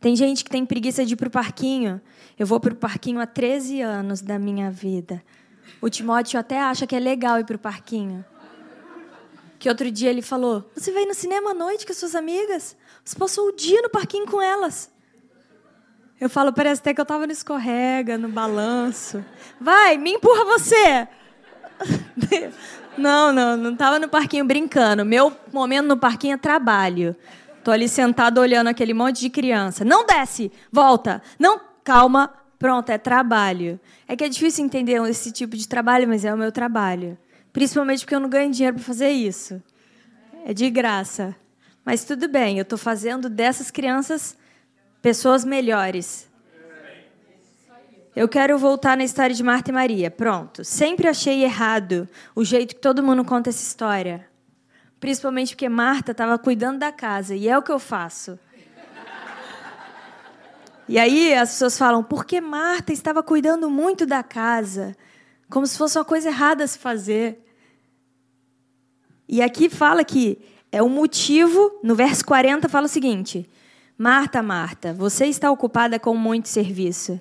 Tem 0.00 0.14
gente 0.14 0.44
que 0.44 0.50
tem 0.50 0.64
preguiça 0.64 1.04
de 1.04 1.14
ir 1.14 1.16
para 1.16 1.28
o 1.28 1.30
parquinho. 1.30 2.00
Eu 2.38 2.46
vou 2.46 2.60
para 2.60 2.72
o 2.72 2.76
parquinho 2.76 3.20
há 3.20 3.26
13 3.26 3.80
anos 3.80 4.20
da 4.20 4.38
minha 4.38 4.70
vida. 4.70 5.22
O 5.80 5.90
Timóteo 5.90 6.38
até 6.38 6.60
acha 6.60 6.86
que 6.86 6.94
é 6.94 7.00
legal 7.00 7.40
ir 7.40 7.44
para 7.44 7.56
o 7.56 7.58
parquinho. 7.58 8.24
Que 9.58 9.68
outro 9.68 9.90
dia 9.90 10.08
ele 10.10 10.22
falou: 10.22 10.70
Você 10.74 10.92
veio 10.92 11.08
no 11.08 11.14
cinema 11.14 11.50
à 11.50 11.54
noite 11.54 11.84
com 11.84 11.92
as 11.92 11.98
suas 11.98 12.14
amigas? 12.14 12.76
Você 13.04 13.16
passou 13.16 13.48
o 13.48 13.52
dia 13.52 13.82
no 13.82 13.90
parquinho 13.90 14.26
com 14.26 14.40
elas. 14.40 14.90
Eu 16.20 16.28
falo, 16.28 16.52
parece 16.52 16.80
até 16.80 16.92
que 16.92 17.00
eu 17.00 17.04
estava 17.04 17.26
no 17.26 17.32
escorrega, 17.32 18.18
no 18.18 18.28
balanço. 18.28 19.24
Vai, 19.60 19.96
me 19.96 20.12
empurra 20.12 20.44
você! 20.44 21.08
Não, 22.98 23.32
não, 23.32 23.56
não 23.56 23.72
estava 23.74 23.96
no 24.00 24.08
parquinho 24.08 24.44
brincando. 24.44 25.04
Meu 25.04 25.32
momento 25.52 25.86
no 25.86 25.96
parquinho 25.96 26.34
é 26.34 26.36
trabalho. 26.36 27.14
Tô 27.62 27.70
ali 27.70 27.88
sentado 27.88 28.38
olhando 28.38 28.66
aquele 28.66 28.92
monte 28.92 29.20
de 29.20 29.30
criança. 29.30 29.84
Não 29.84 30.04
desce, 30.04 30.50
volta. 30.72 31.22
Não, 31.38 31.60
calma, 31.84 32.34
pronto, 32.58 32.90
é 32.90 32.98
trabalho. 32.98 33.78
É 34.08 34.16
que 34.16 34.24
é 34.24 34.28
difícil 34.28 34.64
entender 34.64 35.00
esse 35.08 35.30
tipo 35.30 35.56
de 35.56 35.68
trabalho, 35.68 36.08
mas 36.08 36.24
é 36.24 36.34
o 36.34 36.36
meu 36.36 36.50
trabalho. 36.50 37.16
Principalmente 37.52 38.00
porque 38.00 38.16
eu 38.16 38.20
não 38.20 38.28
ganho 38.28 38.50
dinheiro 38.50 38.76
para 38.76 38.84
fazer 38.84 39.10
isso. 39.10 39.62
É 40.44 40.52
de 40.52 40.68
graça. 40.68 41.36
Mas 41.84 42.04
tudo 42.04 42.26
bem, 42.28 42.58
eu 42.58 42.62
estou 42.62 42.78
fazendo 42.78 43.30
dessas 43.30 43.70
crianças 43.70 44.36
pessoas 45.00 45.44
melhores. 45.44 46.28
Eu 48.14 48.28
quero 48.28 48.58
voltar 48.58 48.96
na 48.96 49.04
história 49.04 49.34
de 49.34 49.42
Marta 49.44 49.70
e 49.70 49.72
Maria. 49.72 50.10
Pronto. 50.10 50.64
Sempre 50.64 51.06
achei 51.06 51.44
errado 51.44 52.08
o 52.34 52.44
jeito 52.44 52.74
que 52.74 52.80
todo 52.80 53.02
mundo 53.02 53.24
conta 53.24 53.50
essa 53.50 53.62
história. 53.62 54.28
Principalmente 54.98 55.54
porque 55.54 55.68
Marta 55.68 56.10
estava 56.10 56.36
cuidando 56.36 56.80
da 56.80 56.90
casa. 56.90 57.36
E 57.36 57.48
é 57.48 57.56
o 57.56 57.62
que 57.62 57.70
eu 57.70 57.78
faço. 57.78 58.38
E 60.88 60.98
aí 60.98 61.34
as 61.34 61.50
pessoas 61.50 61.78
falam, 61.78 62.02
porque 62.02 62.40
Marta 62.40 62.92
estava 62.92 63.22
cuidando 63.22 63.70
muito 63.70 64.04
da 64.04 64.22
casa. 64.22 64.96
Como 65.48 65.66
se 65.66 65.78
fosse 65.78 65.96
uma 65.96 66.04
coisa 66.04 66.28
errada 66.28 66.64
a 66.64 66.66
se 66.66 66.78
fazer. 66.78 67.44
E 69.28 69.40
aqui 69.40 69.68
fala 69.68 70.02
que 70.02 70.38
é 70.72 70.82
o 70.82 70.88
motivo, 70.88 71.78
no 71.84 71.94
verso 71.94 72.24
40 72.24 72.68
fala 72.68 72.86
o 72.86 72.88
seguinte: 72.88 73.48
Marta, 74.00 74.40
Marta, 74.44 74.94
você 74.94 75.26
está 75.26 75.50
ocupada 75.50 75.98
com 75.98 76.14
muito 76.14 76.48
serviço. 76.48 77.20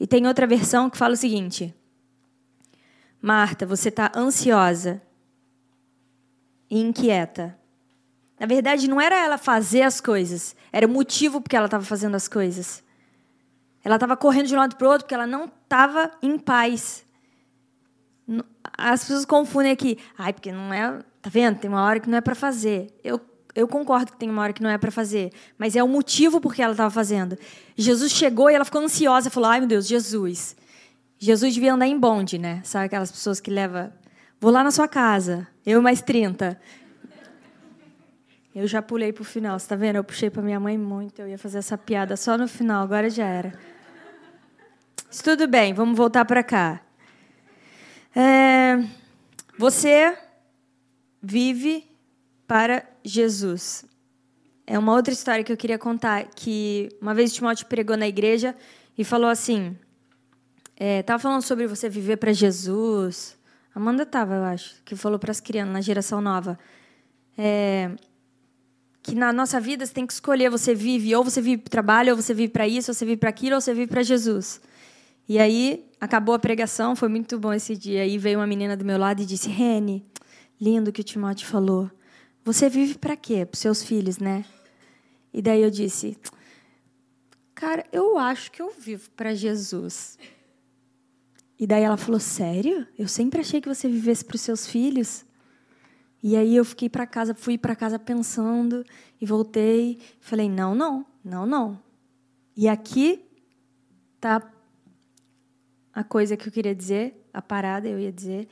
E 0.00 0.06
tem 0.06 0.26
outra 0.26 0.46
versão 0.46 0.88
que 0.88 0.96
fala 0.96 1.12
o 1.12 1.18
seguinte: 1.18 1.74
Marta, 3.20 3.66
você 3.66 3.90
está 3.90 4.10
ansiosa 4.16 5.02
e 6.70 6.80
inquieta. 6.80 7.58
Na 8.40 8.46
verdade, 8.46 8.88
não 8.88 8.98
era 8.98 9.22
ela 9.22 9.36
fazer 9.36 9.82
as 9.82 10.00
coisas, 10.00 10.56
era 10.72 10.86
o 10.86 10.90
motivo 10.90 11.42
porque 11.42 11.54
ela 11.54 11.66
estava 11.66 11.84
fazendo 11.84 12.14
as 12.14 12.26
coisas. 12.26 12.82
Ela 13.84 13.96
estava 13.96 14.16
correndo 14.16 14.46
de 14.46 14.54
um 14.54 14.58
lado 14.58 14.76
para 14.76 14.88
o 14.88 14.90
outro 14.90 15.04
porque 15.04 15.14
ela 15.14 15.26
não 15.26 15.44
estava 15.44 16.10
em 16.22 16.38
paz. 16.38 17.04
As 18.78 19.02
pessoas 19.02 19.26
confundem 19.26 19.72
aqui. 19.72 19.98
Ai, 20.16 20.32
porque 20.32 20.50
não 20.50 20.72
é. 20.72 21.02
Tá 21.20 21.28
vendo? 21.28 21.58
Tem 21.58 21.68
uma 21.68 21.84
hora 21.84 22.00
que 22.00 22.08
não 22.08 22.16
é 22.16 22.20
para 22.22 22.34
fazer. 22.34 22.98
Eu 23.04 23.20
eu 23.54 23.68
concordo 23.68 24.12
que 24.12 24.18
tem 24.18 24.30
uma 24.30 24.42
hora 24.42 24.52
que 24.52 24.62
não 24.62 24.70
é 24.70 24.78
para 24.78 24.90
fazer, 24.90 25.32
mas 25.58 25.76
é 25.76 25.82
o 25.82 25.88
motivo 25.88 26.40
por 26.40 26.54
que 26.54 26.62
ela 26.62 26.72
estava 26.72 26.90
fazendo. 26.90 27.38
Jesus 27.76 28.12
chegou 28.12 28.50
e 28.50 28.54
ela 28.54 28.64
ficou 28.64 28.80
ansiosa, 28.80 29.30
falou: 29.30 29.50
"Ai, 29.50 29.60
meu 29.60 29.68
Deus, 29.68 29.86
Jesus". 29.86 30.56
Jesus 31.18 31.54
devia 31.54 31.74
andar 31.74 31.86
em 31.86 31.98
bonde, 31.98 32.36
né? 32.36 32.60
Sabe 32.64 32.86
aquelas 32.86 33.12
pessoas 33.12 33.40
que 33.40 33.50
leva, 33.50 33.94
vou 34.40 34.50
lá 34.50 34.64
na 34.64 34.72
sua 34.72 34.88
casa, 34.88 35.46
eu 35.64 35.80
mais 35.80 36.02
30. 36.02 36.60
Eu 38.54 38.66
já 38.66 38.82
pulei 38.82 39.12
pro 39.12 39.24
final, 39.24 39.58
você 39.58 39.68
tá 39.68 39.76
vendo? 39.76 39.96
Eu 39.96 40.04
puxei 40.04 40.28
para 40.28 40.42
minha 40.42 40.58
mãe 40.58 40.76
muito, 40.76 41.22
eu 41.22 41.28
ia 41.28 41.38
fazer 41.38 41.58
essa 41.58 41.78
piada 41.78 42.16
só 42.16 42.36
no 42.36 42.48
final, 42.48 42.82
agora 42.82 43.08
já 43.08 43.24
era. 43.24 43.58
Tudo 45.22 45.46
bem, 45.46 45.72
vamos 45.72 45.96
voltar 45.96 46.24
para 46.24 46.42
cá. 46.42 46.80
É, 48.16 48.82
você 49.56 50.18
vive 51.22 51.88
para 52.46 52.84
Jesus. 53.04 53.84
É 54.66 54.78
uma 54.78 54.92
outra 54.92 55.12
história 55.12 55.42
que 55.42 55.52
eu 55.52 55.56
queria 55.56 55.78
contar, 55.78 56.24
que 56.34 56.88
uma 57.00 57.14
vez 57.14 57.32
Timóteo 57.32 57.66
pregou 57.66 57.96
na 57.96 58.06
igreja 58.06 58.54
e 58.96 59.04
falou 59.04 59.28
assim, 59.28 59.76
é, 60.76 61.04
falando 61.18 61.42
sobre 61.42 61.66
você 61.66 61.88
viver 61.88 62.16
para 62.16 62.32
Jesus. 62.32 63.36
Amanda 63.74 64.02
estava, 64.02 64.34
eu 64.34 64.44
acho, 64.44 64.82
que 64.84 64.94
falou 64.94 65.18
para 65.18 65.30
as 65.30 65.40
crianças 65.40 65.72
na 65.72 65.80
geração 65.80 66.20
nova. 66.20 66.58
É, 67.36 67.90
que 69.02 69.14
na 69.14 69.32
nossa 69.32 69.60
vida 69.60 69.84
você 69.84 69.92
tem 69.92 70.06
que 70.06 70.12
escolher, 70.12 70.48
você 70.50 70.74
vive, 70.74 71.14
ou 71.14 71.24
você 71.24 71.40
vive 71.40 71.62
para 71.62 71.68
o 71.68 71.70
trabalho, 71.70 72.10
ou 72.12 72.22
você 72.22 72.32
vive 72.32 72.52
para 72.52 72.68
isso, 72.68 72.90
ou 72.90 72.94
você 72.94 73.04
vive 73.04 73.16
para 73.16 73.30
aquilo, 73.30 73.56
ou 73.56 73.60
você 73.60 73.74
vive 73.74 73.88
para 73.88 74.02
Jesus. 74.02 74.60
E 75.28 75.38
aí, 75.38 75.84
acabou 76.00 76.34
a 76.34 76.38
pregação, 76.38 76.94
foi 76.94 77.08
muito 77.08 77.38
bom 77.38 77.52
esse 77.52 77.76
dia. 77.76 78.02
Aí 78.02 78.18
veio 78.18 78.38
uma 78.38 78.46
menina 78.46 78.76
do 78.76 78.84
meu 78.84 78.98
lado 78.98 79.22
e 79.22 79.26
disse: 79.26 79.48
Rene, 79.48 80.04
lindo 80.60 80.92
que 80.92 81.00
o 81.00 81.04
Timóteo 81.04 81.46
falou. 81.46 81.90
Você 82.44 82.68
vive 82.68 82.98
para 82.98 83.16
quê? 83.16 83.46
Para 83.46 83.58
seus 83.58 83.82
filhos, 83.82 84.18
né? 84.18 84.44
E 85.32 85.40
daí 85.40 85.62
eu 85.62 85.70
disse: 85.70 86.16
Cara, 87.54 87.86
eu 87.92 88.18
acho 88.18 88.50
que 88.50 88.60
eu 88.60 88.72
vivo 88.76 89.10
para 89.10 89.34
Jesus. 89.34 90.18
E 91.58 91.66
daí 91.66 91.84
ela 91.84 91.96
falou: 91.96 92.18
Sério? 92.18 92.86
Eu 92.98 93.06
sempre 93.06 93.40
achei 93.40 93.60
que 93.60 93.68
você 93.68 93.88
vivesse 93.88 94.24
para 94.24 94.34
os 94.34 94.40
seus 94.40 94.66
filhos. 94.66 95.24
E 96.22 96.36
aí 96.36 96.54
eu 96.54 96.64
fiquei 96.64 96.88
para 96.88 97.06
casa, 97.06 97.34
fui 97.34 97.58
para 97.58 97.74
casa 97.74 97.98
pensando 97.98 98.84
e 99.20 99.26
voltei, 99.26 99.98
falei: 100.20 100.48
"Não, 100.48 100.74
não, 100.74 101.06
não, 101.24 101.46
não". 101.46 101.82
E 102.56 102.68
aqui 102.68 103.24
tá 104.20 104.52
a 105.92 106.02
coisa 106.04 106.36
que 106.36 106.48
eu 106.48 106.52
queria 106.52 106.74
dizer, 106.74 107.28
a 107.32 107.42
parada 107.42 107.88
eu 107.88 107.98
ia 107.98 108.12
dizer, 108.12 108.48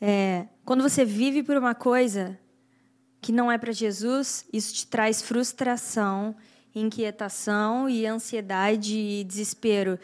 é, 0.00 0.46
quando 0.64 0.82
você 0.82 1.04
vive 1.04 1.42
por 1.42 1.56
uma 1.56 1.74
coisa, 1.74 2.38
que 3.22 3.30
não 3.30 3.50
é 3.50 3.56
para 3.56 3.70
Jesus, 3.70 4.44
isso 4.52 4.74
te 4.74 4.86
traz 4.86 5.22
frustração, 5.22 6.34
inquietação 6.74 7.88
e 7.88 8.04
ansiedade 8.04 8.98
e 8.98 9.22
desespero. 9.22 9.96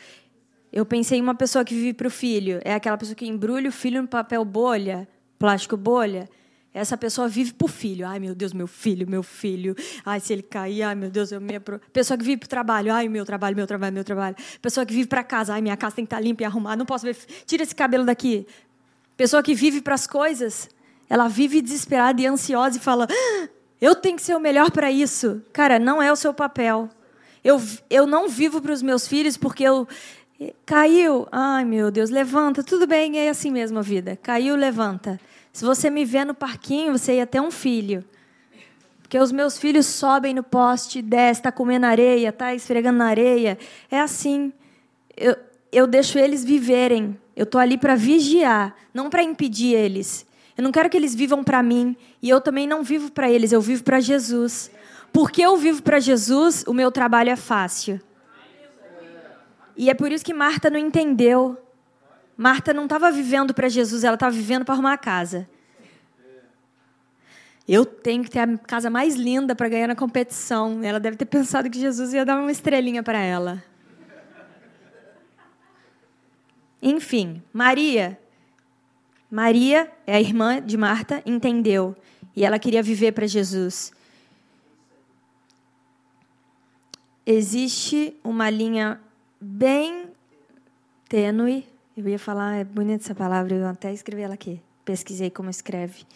Eu 0.72 0.86
pensei 0.86 1.18
em 1.18 1.22
uma 1.22 1.34
pessoa 1.34 1.64
que 1.64 1.74
vive 1.74 1.94
para 1.94 2.06
o 2.06 2.10
filho. 2.10 2.60
É 2.64 2.72
aquela 2.74 2.96
pessoa 2.96 3.16
que 3.16 3.26
embrulha 3.26 3.68
o 3.68 3.72
filho 3.72 4.00
no 4.00 4.06
papel 4.06 4.44
bolha, 4.44 5.08
plástico 5.36 5.76
bolha. 5.76 6.28
Essa 6.72 6.96
pessoa 6.96 7.26
vive 7.26 7.54
para 7.54 7.64
o 7.64 7.68
filho. 7.68 8.06
Ai, 8.06 8.20
meu 8.20 8.36
Deus, 8.36 8.52
meu 8.52 8.68
filho, 8.68 9.08
meu 9.08 9.22
filho. 9.24 9.74
Ai, 10.04 10.20
se 10.20 10.32
ele 10.32 10.42
cair, 10.42 10.82
ai, 10.82 10.94
meu 10.94 11.10
Deus, 11.10 11.32
eu 11.32 11.40
me... 11.40 11.58
Pessoa 11.92 12.16
que 12.16 12.22
vive 12.22 12.36
para 12.36 12.46
o 12.46 12.48
trabalho. 12.48 12.92
Ai, 12.92 13.08
meu 13.08 13.24
trabalho, 13.24 13.56
meu 13.56 13.66
trabalho, 13.66 13.94
meu 13.94 14.04
trabalho. 14.04 14.36
Pessoa 14.62 14.86
que 14.86 14.94
vive 14.94 15.08
para 15.08 15.24
casa. 15.24 15.54
Ai, 15.54 15.60
minha 15.60 15.76
casa 15.76 15.96
tem 15.96 16.04
que 16.04 16.14
estar 16.14 16.20
limpa 16.20 16.44
e 16.44 16.46
arrumada. 16.46 16.76
Não 16.76 16.86
posso 16.86 17.04
ver... 17.04 17.16
Tira 17.46 17.64
esse 17.64 17.74
cabelo 17.74 18.04
daqui. 18.04 18.46
Pessoa 19.16 19.42
que 19.42 19.54
vive 19.54 19.80
para 19.80 19.94
as 19.94 20.06
coisas. 20.06 20.68
Ela 21.08 21.28
vive 21.28 21.62
desesperada 21.62 22.20
e 22.20 22.26
ansiosa 22.26 22.76
e 22.76 22.80
fala: 22.80 23.06
ah, 23.10 23.48
Eu 23.80 23.94
tenho 23.94 24.16
que 24.16 24.22
ser 24.22 24.36
o 24.36 24.40
melhor 24.40 24.70
para 24.70 24.90
isso. 24.90 25.42
Cara, 25.52 25.78
não 25.78 26.02
é 26.02 26.12
o 26.12 26.16
seu 26.16 26.34
papel. 26.34 26.88
Eu, 27.42 27.62
eu 27.88 28.06
não 28.06 28.28
vivo 28.28 28.60
para 28.60 28.72
os 28.72 28.82
meus 28.82 29.06
filhos 29.06 29.36
porque 29.36 29.64
eu. 29.64 29.86
Caiu. 30.64 31.26
Ai, 31.32 31.64
meu 31.64 31.90
Deus, 31.90 32.10
levanta. 32.10 32.62
Tudo 32.62 32.86
bem, 32.86 33.18
é 33.18 33.28
assim 33.28 33.50
mesmo 33.50 33.78
a 33.78 33.82
vida. 33.82 34.16
Caiu, 34.22 34.54
levanta. 34.54 35.20
Se 35.52 35.64
você 35.64 35.90
me 35.90 36.04
vê 36.04 36.24
no 36.24 36.34
parquinho, 36.34 36.96
você 36.96 37.16
ia 37.16 37.26
ter 37.26 37.40
um 37.40 37.50
filho. 37.50 38.04
Porque 39.02 39.18
os 39.18 39.32
meus 39.32 39.58
filhos 39.58 39.86
sobem 39.86 40.34
no 40.34 40.42
poste, 40.42 41.00
desce, 41.00 41.40
está 41.40 41.50
comendo 41.50 41.86
areia, 41.86 42.28
está 42.28 42.54
esfregando 42.54 42.98
na 42.98 43.06
areia. 43.06 43.58
É 43.90 43.98
assim. 44.00 44.52
Eu, 45.16 45.34
eu 45.72 45.86
deixo 45.86 46.18
eles 46.18 46.44
viverem. 46.44 47.18
Eu 47.34 47.44
estou 47.44 47.60
ali 47.60 47.78
para 47.78 47.94
vigiar, 47.94 48.76
não 48.92 49.08
para 49.08 49.22
impedir 49.22 49.74
eles. 49.74 50.27
Eu 50.58 50.64
não 50.64 50.72
quero 50.72 50.90
que 50.90 50.96
eles 50.96 51.14
vivam 51.14 51.44
para 51.44 51.62
mim 51.62 51.96
e 52.20 52.28
eu 52.28 52.40
também 52.40 52.66
não 52.66 52.82
vivo 52.82 53.12
para 53.12 53.30
eles, 53.30 53.52
eu 53.52 53.60
vivo 53.60 53.84
para 53.84 54.00
Jesus. 54.00 54.72
Porque 55.12 55.40
eu 55.40 55.56
vivo 55.56 55.80
para 55.84 56.00
Jesus, 56.00 56.64
o 56.66 56.74
meu 56.74 56.90
trabalho 56.90 57.30
é 57.30 57.36
fácil. 57.36 58.00
E 59.76 59.88
é 59.88 59.94
por 59.94 60.10
isso 60.10 60.24
que 60.24 60.34
Marta 60.34 60.68
não 60.68 60.76
entendeu. 60.78 61.56
Marta 62.36 62.74
não 62.74 62.84
estava 62.84 63.08
vivendo 63.12 63.54
para 63.54 63.68
Jesus, 63.68 64.02
ela 64.02 64.14
estava 64.14 64.34
vivendo 64.34 64.64
para 64.64 64.74
arrumar 64.74 64.94
a 64.94 64.98
casa. 64.98 65.48
Eu 67.68 67.86
tenho 67.86 68.24
que 68.24 68.30
ter 68.30 68.40
a 68.40 68.58
casa 68.58 68.90
mais 68.90 69.14
linda 69.14 69.54
para 69.54 69.68
ganhar 69.68 69.86
na 69.86 69.94
competição. 69.94 70.82
Ela 70.82 70.98
deve 70.98 71.16
ter 71.16 71.26
pensado 71.26 71.70
que 71.70 71.78
Jesus 71.78 72.12
ia 72.12 72.24
dar 72.24 72.36
uma 72.36 72.50
estrelinha 72.50 73.02
para 73.04 73.20
ela. 73.20 73.62
Enfim, 76.82 77.40
Maria. 77.52 78.18
Maria 79.30 79.90
é 80.06 80.14
a 80.16 80.20
irmã 80.20 80.60
de 80.60 80.76
Marta, 80.76 81.22
entendeu. 81.26 81.94
E 82.34 82.44
ela 82.44 82.58
queria 82.58 82.82
viver 82.82 83.12
para 83.12 83.26
Jesus. 83.26 83.92
Existe 87.26 88.16
uma 88.24 88.48
linha 88.48 89.00
bem 89.40 90.08
tênue. 91.08 91.66
Eu 91.96 92.08
ia 92.08 92.18
falar, 92.18 92.56
é 92.56 92.64
bonita 92.64 93.04
essa 93.04 93.14
palavra, 93.14 93.54
eu 93.54 93.66
até 93.66 93.92
escrevi 93.92 94.22
ela 94.22 94.34
aqui. 94.34 94.60
Pesquisei 94.84 95.30
como 95.30 95.50
escreve. 95.50 96.06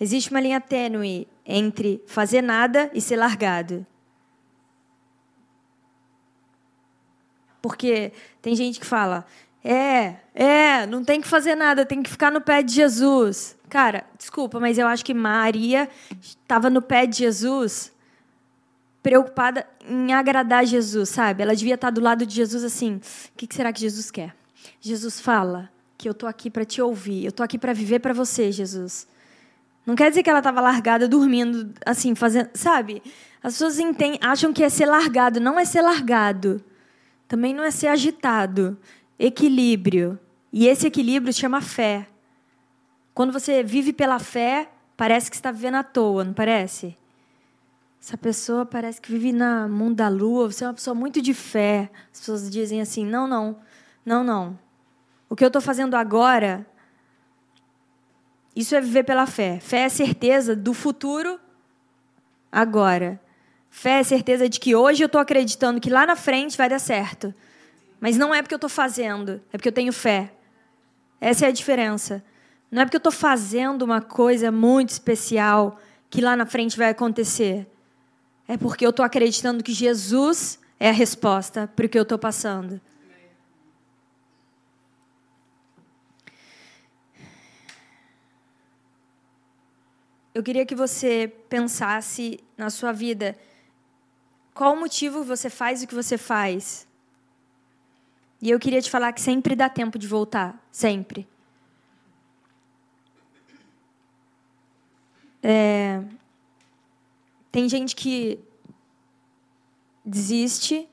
Existe 0.00 0.30
uma 0.30 0.40
linha 0.40 0.60
tênue 0.60 1.28
entre 1.44 2.02
fazer 2.06 2.40
nada 2.40 2.90
e 2.94 3.00
ser 3.00 3.16
largado. 3.16 3.86
Porque 7.60 8.12
tem 8.40 8.56
gente 8.56 8.80
que 8.80 8.86
fala, 8.86 9.26
é, 9.64 10.16
é, 10.34 10.86
não 10.86 11.04
tem 11.04 11.20
que 11.20 11.28
fazer 11.28 11.54
nada, 11.54 11.86
tem 11.86 12.02
que 12.02 12.10
ficar 12.10 12.32
no 12.32 12.40
pé 12.40 12.62
de 12.62 12.74
Jesus. 12.74 13.56
Cara, 13.68 14.04
desculpa, 14.18 14.58
mas 14.58 14.76
eu 14.76 14.86
acho 14.86 15.04
que 15.04 15.14
Maria 15.14 15.88
estava 16.20 16.68
no 16.68 16.82
pé 16.82 17.06
de 17.06 17.18
Jesus, 17.18 17.92
preocupada 19.02 19.66
em 19.88 20.12
agradar 20.12 20.66
Jesus, 20.66 21.08
sabe? 21.10 21.42
Ela 21.42 21.54
devia 21.54 21.74
estar 21.74 21.90
do 21.90 22.00
lado 22.00 22.26
de 22.26 22.34
Jesus 22.34 22.64
assim: 22.64 22.96
o 22.96 23.36
que 23.36 23.54
será 23.54 23.72
que 23.72 23.80
Jesus 23.80 24.10
quer? 24.10 24.34
Jesus 24.80 25.20
fala 25.20 25.70
que 25.96 26.08
eu 26.08 26.14
tô 26.14 26.26
aqui 26.26 26.50
para 26.50 26.64
te 26.64 26.82
ouvir, 26.82 27.24
eu 27.24 27.32
tô 27.32 27.42
aqui 27.42 27.56
para 27.56 27.72
viver 27.72 28.00
para 28.00 28.12
você, 28.12 28.50
Jesus. 28.50 29.06
Não 29.86 29.94
quer 29.94 30.10
dizer 30.10 30.22
que 30.22 30.30
ela 30.30 30.38
estava 30.38 30.60
largada, 30.60 31.08
dormindo, 31.08 31.72
assim, 31.84 32.14
fazendo. 32.14 32.50
Sabe? 32.54 33.02
As 33.42 33.54
pessoas 33.54 33.78
entendem, 33.80 34.18
acham 34.22 34.52
que 34.52 34.62
é 34.62 34.68
ser 34.68 34.86
largado. 34.86 35.40
Não 35.40 35.58
é 35.58 35.64
ser 35.64 35.82
largado. 35.82 36.62
Também 37.26 37.52
não 37.52 37.64
é 37.64 37.70
ser 37.70 37.88
agitado 37.88 38.78
equilíbrio. 39.18 40.18
E 40.52 40.66
esse 40.66 40.86
equilíbrio 40.86 41.32
chama 41.32 41.60
fé. 41.60 42.06
Quando 43.14 43.32
você 43.32 43.62
vive 43.62 43.92
pela 43.92 44.18
fé, 44.18 44.70
parece 44.96 45.30
que 45.30 45.36
está 45.36 45.50
vivendo 45.50 45.76
à 45.76 45.82
toa, 45.82 46.24
não 46.24 46.32
parece? 46.32 46.96
Essa 48.00 48.18
pessoa 48.18 48.66
parece 48.66 49.00
que 49.00 49.12
vive 49.12 49.32
na 49.32 49.68
mundo 49.68 49.96
da 49.96 50.08
lua, 50.08 50.50
você 50.50 50.64
é 50.64 50.66
uma 50.66 50.74
pessoa 50.74 50.94
muito 50.94 51.22
de 51.22 51.32
fé. 51.32 51.90
As 52.12 52.18
pessoas 52.18 52.50
dizem 52.50 52.80
assim: 52.80 53.06
não, 53.06 53.28
não, 53.28 53.56
não, 54.04 54.24
não. 54.24 54.58
O 55.28 55.36
que 55.36 55.44
eu 55.44 55.48
estou 55.48 55.62
fazendo 55.62 55.94
agora, 55.94 56.66
isso 58.56 58.74
é 58.74 58.80
viver 58.80 59.04
pela 59.04 59.26
fé. 59.26 59.60
Fé 59.60 59.84
é 59.84 59.88
certeza 59.88 60.56
do 60.56 60.74
futuro 60.74 61.38
agora. 62.50 63.20
Fé 63.70 64.00
é 64.00 64.02
certeza 64.02 64.48
de 64.48 64.60
que 64.60 64.74
hoje 64.74 65.02
eu 65.02 65.06
estou 65.06 65.20
acreditando 65.20 65.80
que 65.80 65.88
lá 65.88 66.04
na 66.04 66.16
frente 66.16 66.58
vai 66.58 66.68
dar 66.68 66.78
certo. 66.78 67.32
Mas 68.02 68.18
não 68.18 68.34
é 68.34 68.42
porque 68.42 68.52
eu 68.52 68.56
estou 68.56 68.68
fazendo, 68.68 69.40
é 69.52 69.56
porque 69.56 69.68
eu 69.68 69.72
tenho 69.72 69.92
fé. 69.92 70.34
Essa 71.20 71.46
é 71.46 71.48
a 71.50 71.52
diferença. 71.52 72.20
Não 72.68 72.82
é 72.82 72.84
porque 72.84 72.96
eu 72.96 72.98
estou 72.98 73.12
fazendo 73.12 73.82
uma 73.82 74.00
coisa 74.00 74.50
muito 74.50 74.88
especial 74.88 75.80
que 76.10 76.20
lá 76.20 76.34
na 76.34 76.44
frente 76.44 76.76
vai 76.76 76.88
acontecer. 76.88 77.64
É 78.48 78.56
porque 78.56 78.84
eu 78.84 78.90
estou 78.90 79.04
acreditando 79.04 79.62
que 79.62 79.72
Jesus 79.72 80.58
é 80.80 80.88
a 80.88 80.92
resposta 80.92 81.70
para 81.76 81.86
o 81.86 81.88
que 81.88 81.96
eu 81.96 82.02
estou 82.02 82.18
passando. 82.18 82.80
Eu 90.34 90.42
queria 90.42 90.66
que 90.66 90.74
você 90.74 91.32
pensasse 91.48 92.40
na 92.56 92.68
sua 92.68 92.90
vida 92.90 93.38
qual 94.52 94.74
o 94.74 94.80
motivo 94.80 95.22
você 95.22 95.48
faz 95.48 95.84
o 95.84 95.86
que 95.86 95.94
você 95.94 96.18
faz. 96.18 96.90
E 98.42 98.50
eu 98.50 98.58
queria 98.58 98.82
te 98.82 98.90
falar 98.90 99.12
que 99.12 99.20
sempre 99.20 99.54
dá 99.54 99.68
tempo 99.68 99.96
de 99.96 100.08
voltar, 100.08 100.60
sempre. 100.72 101.28
É... 105.40 106.02
Tem 107.52 107.68
gente 107.68 107.94
que 107.94 108.40
desiste 110.04 110.88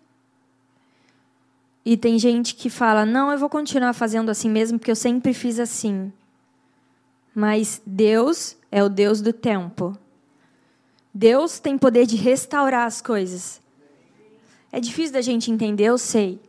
e 1.83 1.97
tem 1.97 2.19
gente 2.19 2.53
que 2.53 2.69
fala: 2.69 3.03
não, 3.03 3.31
eu 3.31 3.37
vou 3.39 3.49
continuar 3.49 3.93
fazendo 3.93 4.29
assim 4.29 4.49
mesmo 4.49 4.77
porque 4.77 4.91
eu 4.91 4.95
sempre 4.95 5.33
fiz 5.33 5.59
assim. 5.59 6.13
Mas 7.33 7.81
Deus 7.83 8.55
é 8.71 8.83
o 8.83 8.89
Deus 8.89 9.21
do 9.21 9.33
tempo. 9.33 9.97
Deus 11.11 11.59
tem 11.59 11.79
poder 11.79 12.05
de 12.05 12.15
restaurar 12.15 12.85
as 12.85 13.01
coisas. 13.01 13.59
É 14.71 14.79
difícil 14.79 15.13
da 15.13 15.21
gente 15.21 15.49
entender, 15.49 15.85
eu 15.85 15.97
sei. 15.97 16.39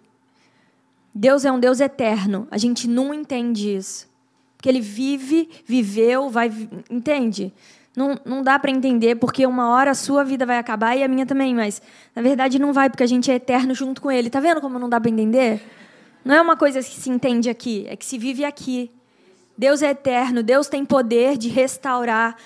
Deus 1.14 1.44
é 1.44 1.53
um 1.53 1.59
Deus 1.59 1.81
eterno. 1.81 2.46
A 2.51 2.59
gente 2.59 2.88
não 2.88 3.12
entende 3.12 3.75
isso. 3.75 4.09
Porque 4.57 4.68
ele 4.68 4.81
vive, 4.81 5.49
viveu, 5.64 6.29
vai. 6.29 6.53
Entende? 6.90 7.53
Não, 7.96 8.18
não 8.25 8.42
dá 8.42 8.59
para 8.59 8.70
entender, 8.70 9.16
porque 9.16 9.44
uma 9.46 9.68
hora 9.70 9.90
a 9.90 9.94
sua 9.94 10.23
vida 10.23 10.46
vai 10.46 10.59
acabar 10.59 10.96
e 10.96 11.03
a 11.03 11.09
minha 11.09 11.27
também, 11.27 11.55
mas 11.55 11.83
na 12.14 12.23
verdade 12.23 12.59
não 12.59 12.73
vai, 12.73 12.88
porque 12.88 13.03
a 13.03 13.07
gente 13.07 13.31
é 13.31 13.35
eterno 13.35 13.75
junto 13.75 14.01
com 14.01 14.11
ele. 14.11 14.31
Tá 14.31 14.38
vendo 14.38 14.61
como 14.61 14.79
não 14.79 14.88
dá 14.88 15.01
para 15.01 15.11
entender? 15.11 15.61
Não 16.25 16.35
é 16.35 16.40
uma 16.40 16.57
coisa 16.57 16.79
que 16.81 16.94
se 16.94 17.11
entende 17.11 17.51
aqui, 17.51 17.85
é 17.88 17.96
que 17.96 18.05
se 18.05 18.16
vive 18.16 18.44
aqui. 18.44 18.90
Deus 19.59 19.83
é 19.83 19.90
eterno, 19.90 20.42
Deus 20.42 20.68
tem 20.68 20.85
poder 20.85 21.37
de 21.37 21.49
restaurar. 21.49 22.37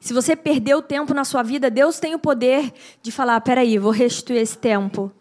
Se 0.00 0.14
você 0.14 0.34
perdeu 0.34 0.80
tempo 0.80 1.12
na 1.12 1.24
sua 1.24 1.42
vida, 1.42 1.70
Deus 1.70 1.98
tem 2.00 2.14
o 2.14 2.18
poder 2.18 2.72
de 3.02 3.12
falar: 3.12 3.40
peraí, 3.40 3.78
vou 3.78 3.92
restituir 3.92 4.40
esse 4.40 4.56
tempo. 4.56 5.12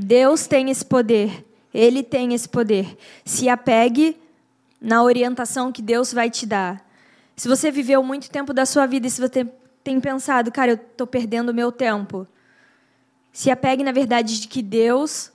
Deus 0.00 0.46
tem 0.46 0.70
esse 0.70 0.84
poder. 0.84 1.46
Ele 1.72 2.02
tem 2.02 2.34
esse 2.34 2.48
poder. 2.48 2.96
Se 3.24 3.48
apegue 3.48 4.20
na 4.80 5.02
orientação 5.02 5.70
que 5.70 5.82
Deus 5.82 6.12
vai 6.12 6.30
te 6.30 6.46
dar. 6.46 6.84
Se 7.36 7.48
você 7.48 7.70
viveu 7.70 8.02
muito 8.02 8.30
tempo 8.30 8.52
da 8.52 8.66
sua 8.66 8.86
vida 8.86 9.06
e 9.06 9.10
se 9.10 9.20
você 9.20 9.46
tem 9.84 10.00
pensado, 10.00 10.50
cara, 10.50 10.72
eu 10.72 10.76
estou 10.76 11.06
perdendo 11.06 11.50
o 11.50 11.54
meu 11.54 11.70
tempo, 11.70 12.26
se 13.32 13.50
apegue 13.50 13.82
na 13.82 13.92
verdade 13.92 14.40
de 14.40 14.48
que 14.48 14.62
Deus 14.62 15.32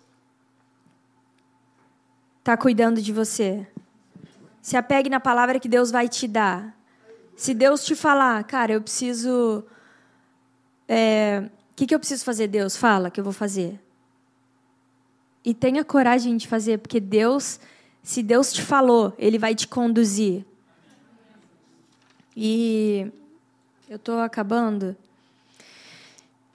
está 2.39 2.58
cuidando 2.58 3.01
de 3.01 3.13
você. 3.13 3.65
Se 4.62 4.75
apegue 4.75 5.10
na 5.10 5.19
palavra 5.19 5.60
que 5.60 5.69
Deus 5.69 5.91
vai 5.91 6.10
te 6.10 6.28
dar. 6.28 6.75
Se 7.36 7.54
Deus 7.54 7.86
te 7.86 7.95
falar, 7.95 8.43
cara, 8.43 8.73
eu 8.73 8.82
preciso. 8.82 9.60
O 9.60 9.63
é, 10.88 11.49
que, 11.75 11.86
que 11.86 11.93
eu 11.93 11.99
preciso 11.99 12.23
fazer, 12.23 12.47
Deus? 12.47 12.75
Fala 12.75 13.12
que 13.12 13.19
eu 13.19 13.23
vou 13.23 13.34
fazer. 13.34 13.80
E 15.45 15.53
tenha 15.53 15.84
coragem 15.86 16.36
de 16.36 16.47
fazer, 16.47 16.79
porque 16.79 16.99
Deus, 16.99 17.60
se 18.01 18.23
Deus 18.23 18.51
te 18.51 18.63
falou, 18.63 19.13
Ele 19.17 19.38
vai 19.38 19.53
te 19.53 19.67
conduzir. 19.67 20.43
E 22.36 23.12
eu 23.88 23.97
estou 23.97 24.19
acabando. 24.19 24.97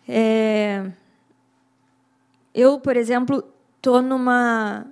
É, 0.08 0.90
eu, 2.52 2.80
por 2.80 2.96
exemplo, 2.96 3.44
estou 3.76 4.02
numa. 4.02 4.86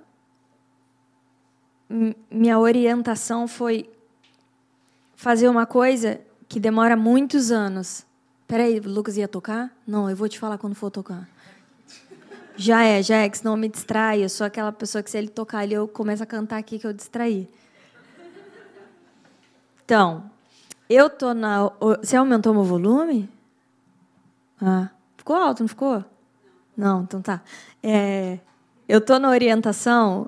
Minha 2.31 2.57
orientação 2.57 3.47
foi 3.47 3.89
fazer 5.15 5.49
uma 5.49 5.65
coisa 5.65 6.21
que 6.47 6.59
demora 6.59 6.95
muitos 6.95 7.51
anos. 7.51 8.05
Peraí, 8.47 8.79
Lucas 8.79 9.17
ia 9.17 9.27
tocar? 9.27 9.75
Não, 9.85 10.09
eu 10.09 10.15
vou 10.15 10.29
te 10.29 10.39
falar 10.39 10.57
quando 10.57 10.75
for 10.75 10.89
tocar. 10.89 11.27
Já 12.61 12.83
é, 12.83 13.01
já 13.01 13.15
é, 13.19 13.29
que 13.29 13.37
senão 13.37 13.53
eu 13.53 13.57
me 13.57 13.69
distrai. 13.69 14.21
Eu 14.21 14.27
sou 14.27 14.45
aquela 14.45 14.73
pessoa 14.73 15.01
que 15.01 15.09
se 15.09 15.17
ele 15.17 15.29
tocar 15.29 15.59
ali, 15.59 15.73
eu 15.73 15.87
começo 15.87 16.21
a 16.21 16.25
cantar 16.25 16.57
aqui 16.57 16.77
que 16.77 16.85
eu 16.85 16.91
distraí. 16.91 17.47
Então, 19.85 20.29
eu 20.89 21.09
tô 21.09 21.33
na. 21.33 21.71
Você 22.01 22.17
aumentou 22.17 22.53
meu 22.53 22.65
volume? 22.65 23.29
Ah, 24.61 24.89
ficou 25.15 25.37
alto, 25.37 25.61
não 25.61 25.69
ficou? 25.69 26.03
Não, 26.75 27.03
então 27.03 27.21
tá. 27.21 27.41
É, 27.81 28.39
eu 28.89 28.99
tô 28.99 29.17
na 29.19 29.29
orientação 29.29 30.27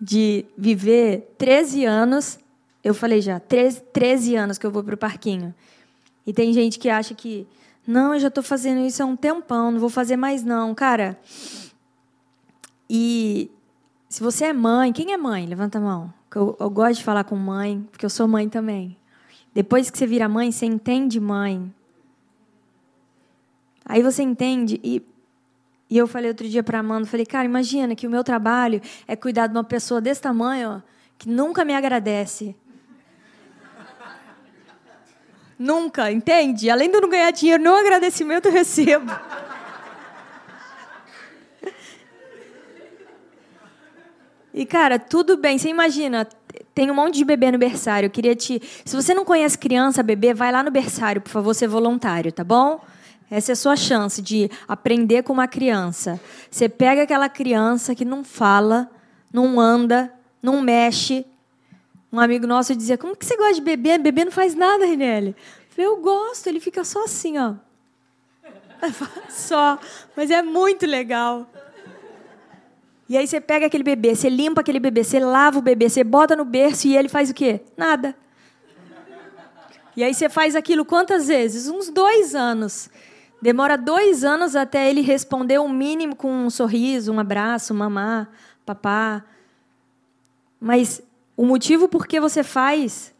de 0.00 0.46
viver 0.56 1.34
13 1.36 1.84
anos. 1.84 2.38
Eu 2.82 2.94
falei 2.94 3.20
já, 3.20 3.38
13, 3.38 3.82
13 3.92 4.36
anos 4.36 4.56
que 4.56 4.64
eu 4.64 4.70
vou 4.70 4.82
pro 4.82 4.96
parquinho. 4.96 5.54
E 6.26 6.32
tem 6.32 6.50
gente 6.54 6.78
que 6.78 6.88
acha 6.88 7.14
que 7.14 7.46
não, 7.88 8.12
eu 8.12 8.20
já 8.20 8.28
estou 8.28 8.44
fazendo 8.44 8.82
isso 8.82 9.02
há 9.02 9.06
um 9.06 9.16
tempão, 9.16 9.70
não 9.70 9.80
vou 9.80 9.88
fazer 9.88 10.14
mais 10.14 10.44
não. 10.44 10.74
Cara, 10.74 11.18
e 12.88 13.50
se 14.10 14.22
você 14.22 14.44
é 14.44 14.52
mãe, 14.52 14.92
quem 14.92 15.14
é 15.14 15.16
mãe? 15.16 15.46
Levanta 15.46 15.78
a 15.78 15.80
mão. 15.80 16.12
Eu, 16.34 16.54
eu 16.60 16.68
gosto 16.68 16.98
de 16.98 17.04
falar 17.04 17.24
com 17.24 17.34
mãe, 17.34 17.88
porque 17.90 18.04
eu 18.04 18.10
sou 18.10 18.28
mãe 18.28 18.46
também. 18.46 18.94
Depois 19.54 19.88
que 19.90 19.96
você 19.96 20.06
vira 20.06 20.28
mãe, 20.28 20.52
você 20.52 20.66
entende 20.66 21.18
mãe. 21.18 21.74
Aí 23.86 24.02
você 24.02 24.22
entende 24.22 24.78
e 24.84 25.02
E 25.90 25.96
eu 25.96 26.06
falei 26.06 26.28
outro 26.28 26.46
dia 26.46 26.62
para 26.62 26.80
Amanda, 26.80 27.06
falei, 27.06 27.24
cara, 27.24 27.46
imagina 27.46 27.94
que 27.94 28.06
o 28.06 28.10
meu 28.10 28.22
trabalho 28.22 28.82
é 29.06 29.16
cuidar 29.16 29.46
de 29.46 29.54
uma 29.54 29.64
pessoa 29.64 29.98
desse 29.98 30.20
tamanho, 30.20 30.68
ó, 30.68 30.80
que 31.16 31.26
nunca 31.26 31.64
me 31.64 31.74
agradece. 31.74 32.54
Nunca, 35.58 36.10
entende? 36.12 36.70
Além 36.70 36.88
de 36.88 36.96
eu 36.96 37.00
não 37.00 37.08
ganhar 37.08 37.30
dinheiro, 37.30 37.62
nenhum 37.62 37.76
agradecimento 37.76 38.46
eu 38.46 38.52
recebo. 38.52 39.12
E, 44.54 44.66
cara, 44.66 44.98
tudo 44.98 45.36
bem. 45.36 45.56
Você 45.58 45.68
imagina, 45.68 46.26
tem 46.74 46.90
um 46.90 46.94
monte 46.94 47.16
de 47.16 47.24
bebê 47.24 47.52
no 47.52 47.58
berçário. 47.58 48.06
Eu 48.06 48.10
queria 48.10 48.34
te. 48.34 48.60
Se 48.84 48.96
você 48.96 49.14
não 49.14 49.24
conhece 49.24 49.56
criança, 49.56 50.02
bebê, 50.02 50.34
vai 50.34 50.50
lá 50.50 50.62
no 50.62 50.70
berçário, 50.70 51.20
por 51.20 51.30
favor, 51.30 51.54
ser 51.54 51.68
voluntário, 51.68 52.32
tá 52.32 52.42
bom? 52.42 52.80
Essa 53.30 53.52
é 53.52 53.54
a 53.54 53.56
sua 53.56 53.76
chance 53.76 54.22
de 54.22 54.50
aprender 54.66 55.22
com 55.22 55.32
uma 55.32 55.46
criança. 55.46 56.18
Você 56.50 56.68
pega 56.68 57.02
aquela 57.02 57.28
criança 57.28 57.94
que 57.94 58.04
não 58.04 58.24
fala, 58.24 58.90
não 59.32 59.60
anda, 59.60 60.12
não 60.42 60.60
mexe. 60.62 61.26
Um 62.12 62.18
amigo 62.18 62.46
nosso 62.46 62.74
dizia: 62.74 62.96
Como 62.96 63.16
que 63.16 63.24
você 63.24 63.36
gosta 63.36 63.54
de 63.54 63.60
bebê? 63.60 63.98
Bebê 63.98 64.24
não 64.24 64.32
faz 64.32 64.54
nada, 64.54 64.84
Rinelli. 64.86 65.30
Eu 65.30 65.34
falei: 65.68 65.86
Eu 65.86 65.96
gosto, 65.98 66.46
ele 66.46 66.60
fica 66.60 66.84
só 66.84 67.04
assim, 67.04 67.38
ó. 67.38 67.54
Só. 69.28 69.78
Mas 70.16 70.30
é 70.30 70.40
muito 70.40 70.86
legal. 70.86 71.46
E 73.08 73.16
aí 73.16 73.26
você 73.26 73.40
pega 73.40 73.66
aquele 73.66 73.82
bebê, 73.82 74.14
você 74.14 74.28
limpa 74.28 74.60
aquele 74.60 74.78
bebê, 74.78 75.02
você 75.02 75.18
lava 75.18 75.58
o 75.58 75.62
bebê, 75.62 75.88
você 75.88 76.04
bota 76.04 76.36
no 76.36 76.44
berço 76.44 76.86
e 76.86 76.96
ele 76.96 77.08
faz 77.08 77.30
o 77.30 77.34
quê? 77.34 77.60
Nada. 77.76 78.14
E 79.96 80.04
aí 80.04 80.12
você 80.14 80.28
faz 80.28 80.54
aquilo 80.54 80.84
quantas 80.84 81.26
vezes? 81.26 81.68
Uns 81.68 81.88
dois 81.88 82.34
anos. 82.34 82.90
Demora 83.40 83.78
dois 83.78 84.24
anos 84.24 84.54
até 84.54 84.90
ele 84.90 85.00
responder 85.00 85.58
o 85.58 85.64
um 85.64 85.68
mínimo 85.68 86.14
com 86.14 86.30
um 86.30 86.50
sorriso, 86.50 87.12
um 87.12 87.18
abraço, 87.18 87.72
mamá, 87.72 88.28
papá. 88.66 89.24
Mas 90.60 91.02
o 91.38 91.46
motivo 91.46 91.86
por 91.88 92.04
que 92.04 92.18
você 92.18 92.42
faz 92.42 93.14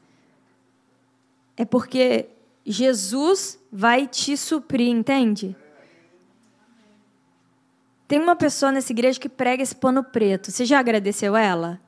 é 1.56 1.64
porque 1.64 2.28
Jesus 2.66 3.56
vai 3.70 4.08
te 4.08 4.36
suprir, 4.36 4.88
entende? 4.88 5.54
Tem 8.08 8.18
uma 8.18 8.34
pessoa 8.34 8.72
nessa 8.72 8.90
igreja 8.90 9.20
que 9.20 9.28
prega 9.28 9.62
esse 9.62 9.76
pano 9.76 10.02
preto. 10.02 10.50
Você 10.50 10.64
já 10.64 10.80
agradeceu 10.80 11.36
ela? 11.36 11.80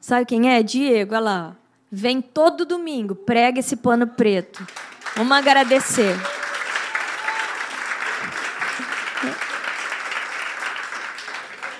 Sabe 0.00 0.26
quem 0.26 0.52
é? 0.52 0.60
Diego, 0.60 1.14
olha 1.14 1.20
lá. 1.20 1.56
Vem 1.92 2.20
todo 2.20 2.66
domingo, 2.66 3.14
prega 3.14 3.60
esse 3.60 3.76
pano 3.76 4.04
preto. 4.04 4.66
Vamos 5.14 5.30
agradecer. 5.30 6.16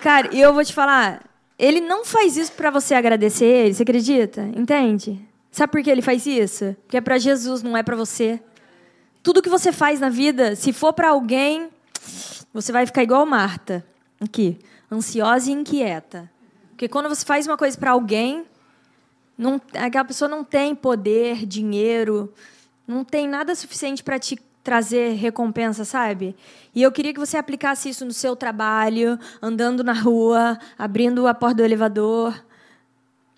Cara, 0.00 0.28
e 0.32 0.40
eu 0.40 0.54
vou 0.54 0.64
te 0.64 0.72
falar, 0.72 1.34
ele 1.58 1.80
não 1.80 2.04
faz 2.04 2.36
isso 2.36 2.52
para 2.52 2.70
você 2.70 2.94
agradecer 2.94 3.44
ele, 3.44 3.74
você 3.74 3.82
acredita? 3.82 4.42
Entende? 4.56 5.20
Sabe 5.50 5.70
por 5.70 5.82
que 5.82 5.90
ele 5.90 6.02
faz 6.02 6.26
isso? 6.26 6.76
Porque 6.82 6.96
é 6.96 7.00
para 7.00 7.18
Jesus, 7.18 7.62
não 7.62 7.76
é 7.76 7.82
para 7.82 7.94
você. 7.94 8.40
Tudo 9.22 9.40
que 9.40 9.48
você 9.48 9.72
faz 9.72 10.00
na 10.00 10.08
vida, 10.08 10.56
se 10.56 10.72
for 10.72 10.92
para 10.92 11.10
alguém, 11.10 11.68
você 12.52 12.72
vai 12.72 12.84
ficar 12.86 13.02
igual 13.02 13.24
Marta, 13.24 13.86
aqui, 14.20 14.58
ansiosa 14.90 15.50
e 15.50 15.52
inquieta. 15.52 16.30
Porque 16.70 16.88
quando 16.88 17.08
você 17.08 17.24
faz 17.24 17.46
uma 17.46 17.56
coisa 17.56 17.78
para 17.78 17.92
alguém, 17.92 18.44
não, 19.38 19.60
aquela 19.74 20.04
pessoa 20.04 20.28
não 20.28 20.42
tem 20.42 20.74
poder, 20.74 21.46
dinheiro, 21.46 22.32
não 22.86 23.04
tem 23.04 23.28
nada 23.28 23.54
suficiente 23.54 24.02
para 24.02 24.18
te 24.18 24.38
trazer 24.64 25.12
recompensa, 25.12 25.85
sabe? 25.85 26.35
E 26.74 26.83
eu 26.83 26.90
queria 26.90 27.12
que 27.12 27.20
você 27.20 27.37
aplicasse 27.37 27.90
isso 27.90 28.05
no 28.05 28.12
seu 28.12 28.35
trabalho, 28.35 29.18
andando 29.40 29.85
na 29.85 29.92
rua, 29.92 30.59
abrindo 30.77 31.27
a 31.27 31.35
porta 31.35 31.57
do 31.57 31.62
elevador. 31.62 32.35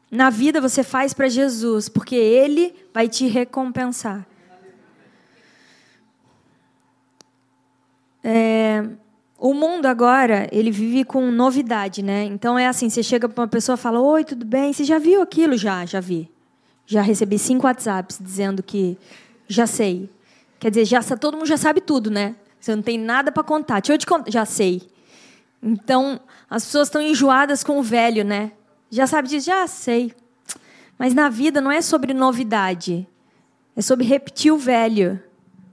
Na 0.08 0.30
vida 0.30 0.60
você 0.60 0.84
faz 0.84 1.12
para 1.12 1.28
Jesus, 1.28 1.88
porque 1.88 2.14
Ele 2.14 2.72
vai 2.94 3.08
te 3.08 3.26
recompensar. 3.26 4.24
É, 8.22 8.84
o 9.38 9.52
mundo 9.52 9.86
agora, 9.86 10.48
ele 10.50 10.70
vive 10.70 11.04
com 11.04 11.30
novidade, 11.30 12.02
né? 12.02 12.24
Então 12.24 12.58
é 12.58 12.66
assim, 12.66 12.88
você 12.88 13.02
chega 13.02 13.28
para 13.28 13.42
uma 13.42 13.48
pessoa 13.48 13.74
e 13.74 13.78
fala, 13.78 14.00
oi, 14.00 14.24
tudo 14.24 14.44
bem? 14.44 14.72
Você 14.72 14.82
já 14.82 14.98
viu 14.98 15.22
aquilo? 15.22 15.56
Já, 15.56 15.84
já 15.84 16.00
vi. 16.00 16.30
Já 16.86 17.02
recebi 17.02 17.38
cinco 17.38 17.66
WhatsApps 17.66 18.18
dizendo 18.20 18.62
que 18.62 18.96
já 19.46 19.66
sei. 19.66 20.08
Quer 20.58 20.70
dizer, 20.70 20.84
já 20.84 21.02
todo 21.02 21.36
mundo 21.36 21.46
já 21.46 21.56
sabe 21.56 21.80
tudo, 21.80 22.10
né? 22.10 22.36
Você 22.58 22.74
não 22.74 22.82
tem 22.82 22.98
nada 22.98 23.30
para 23.30 23.42
contar. 23.42 23.80
Deixa 23.80 23.94
eu 23.94 23.98
te 23.98 24.06
contar. 24.06 24.30
Já 24.30 24.44
sei. 24.44 24.82
Então, 25.62 26.20
as 26.48 26.64
pessoas 26.64 26.88
estão 26.88 27.00
enjoadas 27.00 27.62
com 27.62 27.78
o 27.78 27.82
velho, 27.82 28.24
né? 28.24 28.52
Já 28.90 29.06
sabe 29.06 29.28
disso? 29.28 29.46
Já 29.46 29.66
sei. 29.66 30.12
Mas 30.98 31.14
na 31.14 31.28
vida 31.28 31.60
não 31.60 31.70
é 31.70 31.80
sobre 31.80 32.14
novidade. 32.14 33.06
É 33.74 33.82
sobre 33.82 34.06
repetir 34.06 34.52
o 34.52 34.58
velho. 34.58 35.20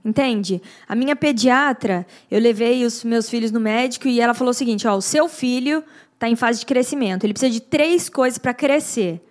Entende? 0.04 0.60
A 0.86 0.94
minha 0.94 1.16
pediatra, 1.16 2.06
eu 2.30 2.38
levei 2.38 2.84
os 2.84 3.02
meus 3.04 3.30
filhos 3.30 3.50
no 3.50 3.58
médico 3.58 4.06
e 4.06 4.20
ela 4.20 4.34
falou 4.34 4.50
o 4.50 4.54
seguinte: 4.54 4.86
ó, 4.86 4.94
o 4.94 5.00
seu 5.00 5.28
filho 5.28 5.82
está 6.12 6.28
em 6.28 6.36
fase 6.36 6.60
de 6.60 6.66
crescimento. 6.66 7.24
Ele 7.24 7.32
precisa 7.32 7.50
de 7.50 7.60
três 7.60 8.10
coisas 8.10 8.36
para 8.36 8.52
crescer. 8.52 9.24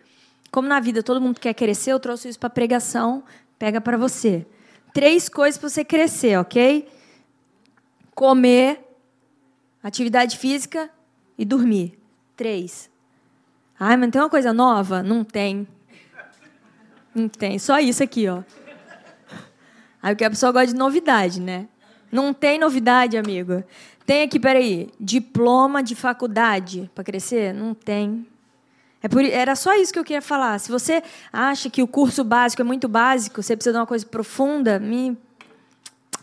Como 0.51 0.67
na 0.67 0.79
vida 0.79 1.03
todo 1.03 1.21
mundo 1.21 1.39
quer 1.39 1.53
crescer, 1.53 1.91
eu 1.91 1.99
trouxe 1.99 2.29
isso 2.29 2.39
para 2.39 2.49
pregação. 2.49 3.23
Pega 3.59 3.79
para 3.79 3.97
você. 3.97 4.45
Três 4.93 5.27
coisas 5.27 5.57
para 5.57 5.69
você 5.69 5.83
crescer, 5.83 6.37
ok? 6.39 6.87
Comer, 8.13 8.79
atividade 9.81 10.37
física 10.37 10.89
e 11.37 11.43
dormir. 11.43 11.99
Três. 12.37 12.89
Ai, 13.79 13.97
mas 13.97 14.11
tem 14.11 14.21
uma 14.21 14.29
coisa 14.29 14.53
nova? 14.53 15.01
Não 15.01 15.23
tem. 15.23 15.67
Não 17.13 17.27
tem. 17.27 17.57
Só 17.57 17.79
isso 17.79 18.03
aqui, 18.03 18.27
ó. 18.27 18.43
Aí 20.01 20.13
porque 20.13 20.25
a 20.25 20.29
pessoa 20.29 20.51
gosta 20.51 20.67
de 20.67 20.75
novidade, 20.75 21.41
né? 21.41 21.67
Não 22.11 22.33
tem 22.33 22.59
novidade, 22.59 23.17
amigo. 23.17 23.63
Tem 24.05 24.21
aqui, 24.21 24.39
peraí, 24.39 24.89
diploma 24.99 25.81
de 25.81 25.95
faculdade 25.95 26.91
para 26.93 27.03
crescer? 27.03 27.53
Não 27.53 27.73
tem. 27.73 28.27
É 29.03 29.09
por, 29.09 29.21
era 29.25 29.53
só 29.53 29.75
isso 29.75 29.91
que 29.91 29.99
eu 29.99 30.03
queria 30.03 30.21
falar. 30.21 30.57
Se 30.59 30.71
você 30.71 31.03
acha 31.31 31.69
que 31.69 31.83
o 31.83 31.87
curso 31.87 32.23
básico 32.23 32.61
é 32.61 32.65
muito 32.65 32.87
básico, 32.87 33.43
você 33.43 33.53
precisa 33.53 33.73
de 33.73 33.79
uma 33.79 33.85
coisa 33.85 34.05
profunda, 34.05 34.79
me... 34.79 35.17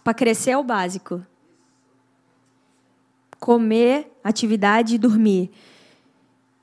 para 0.03 0.15
crescer 0.15 0.53
é 0.53 0.57
o 0.57 0.65
básico. 0.65 1.25
Comer, 3.39 4.11
atividade 4.25 4.95
e 4.95 4.99
dormir. 4.99 5.51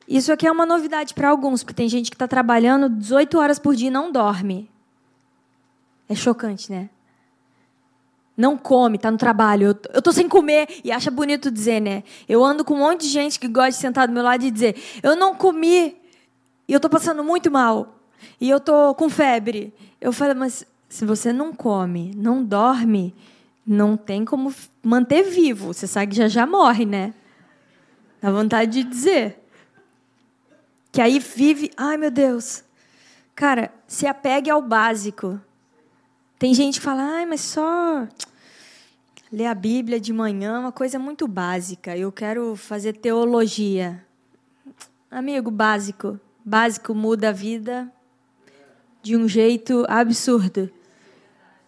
Isso 0.07 0.33
aqui 0.33 0.47
é 0.47 0.51
uma 0.51 0.65
novidade 0.65 1.13
para 1.13 1.29
alguns, 1.29 1.63
porque 1.63 1.75
tem 1.75 1.87
gente 1.87 2.09
que 2.09 2.15
está 2.15 2.27
trabalhando 2.27 2.89
18 2.89 3.37
horas 3.37 3.59
por 3.59 3.75
dia 3.75 3.89
e 3.89 3.91
não 3.91 4.11
dorme. 4.11 4.71
É 6.09 6.15
chocante, 6.15 6.71
né? 6.71 6.89
não 8.37 8.55
come, 8.55 8.97
está 8.97 9.09
no 9.09 9.17
trabalho, 9.17 9.75
eu 9.91 9.99
tô 9.99 10.13
sem 10.13 10.29
comer 10.29 10.67
e 10.83 10.91
acha 10.91 11.09
bonito 11.09 11.49
dizer, 11.49 11.81
né? 11.81 12.03
Eu 12.29 12.45
ando 12.45 12.63
com 12.63 12.75
um 12.75 12.77
monte 12.77 13.01
de 13.01 13.07
gente 13.07 13.39
que 13.39 13.47
gosta 13.47 13.71
de 13.71 13.77
sentar 13.77 14.07
do 14.07 14.13
meu 14.13 14.21
lado 14.21 14.45
e 14.45 14.51
dizer, 14.51 14.75
eu 15.01 15.15
não 15.15 15.33
comi 15.33 15.97
e 16.67 16.73
eu 16.73 16.79
tô 16.79 16.89
passando 16.89 17.23
muito 17.23 17.49
mal 17.49 17.97
e 18.39 18.49
eu 18.49 18.59
tô 18.59 18.93
com 18.95 19.09
febre. 19.09 19.73
Eu 20.01 20.11
falo, 20.11 20.35
mas 20.35 20.65
se 20.89 21.05
você 21.05 21.31
não 21.31 21.53
come, 21.53 22.11
não 22.15 22.43
dorme, 22.43 23.15
não 23.65 23.95
tem 23.95 24.25
como 24.25 24.53
manter 24.83 25.23
vivo. 25.23 25.73
Você 25.73 25.87
sabe 25.87 26.11
que 26.11 26.17
já 26.17 26.27
já 26.27 26.45
morre, 26.45 26.85
né? 26.85 27.13
Dá 28.21 28.31
vontade 28.31 28.83
de 28.83 28.89
dizer. 28.89 29.43
Que 30.91 31.01
aí 31.01 31.19
vive, 31.19 31.71
ai 31.77 31.97
meu 31.97 32.11
Deus. 32.11 32.63
Cara, 33.35 33.71
se 33.85 34.07
apegue 34.07 34.49
ao 34.49 34.61
básico. 34.61 35.39
Tem 36.39 36.53
gente 36.53 36.79
que 36.79 36.85
fala, 36.85 37.03
ai, 37.03 37.25
mas 37.25 37.41
só 37.41 38.07
ler 39.31 39.45
a 39.47 39.55
Bíblia 39.55 39.99
de 39.99 40.13
manhã 40.13 40.55
é 40.55 40.59
uma 40.59 40.71
coisa 40.71 40.97
muito 40.97 41.27
básica. 41.27 41.95
Eu 41.97 42.11
quero 42.11 42.55
fazer 42.55 42.93
teologia. 42.93 44.03
Amigo, 45.09 45.51
básico. 45.51 46.19
Básico 46.47 46.95
muda 46.95 47.27
a 47.27 47.31
vida 47.33 47.91
de 49.03 49.17
um 49.17 49.27
jeito 49.27 49.85
absurdo. 49.89 50.71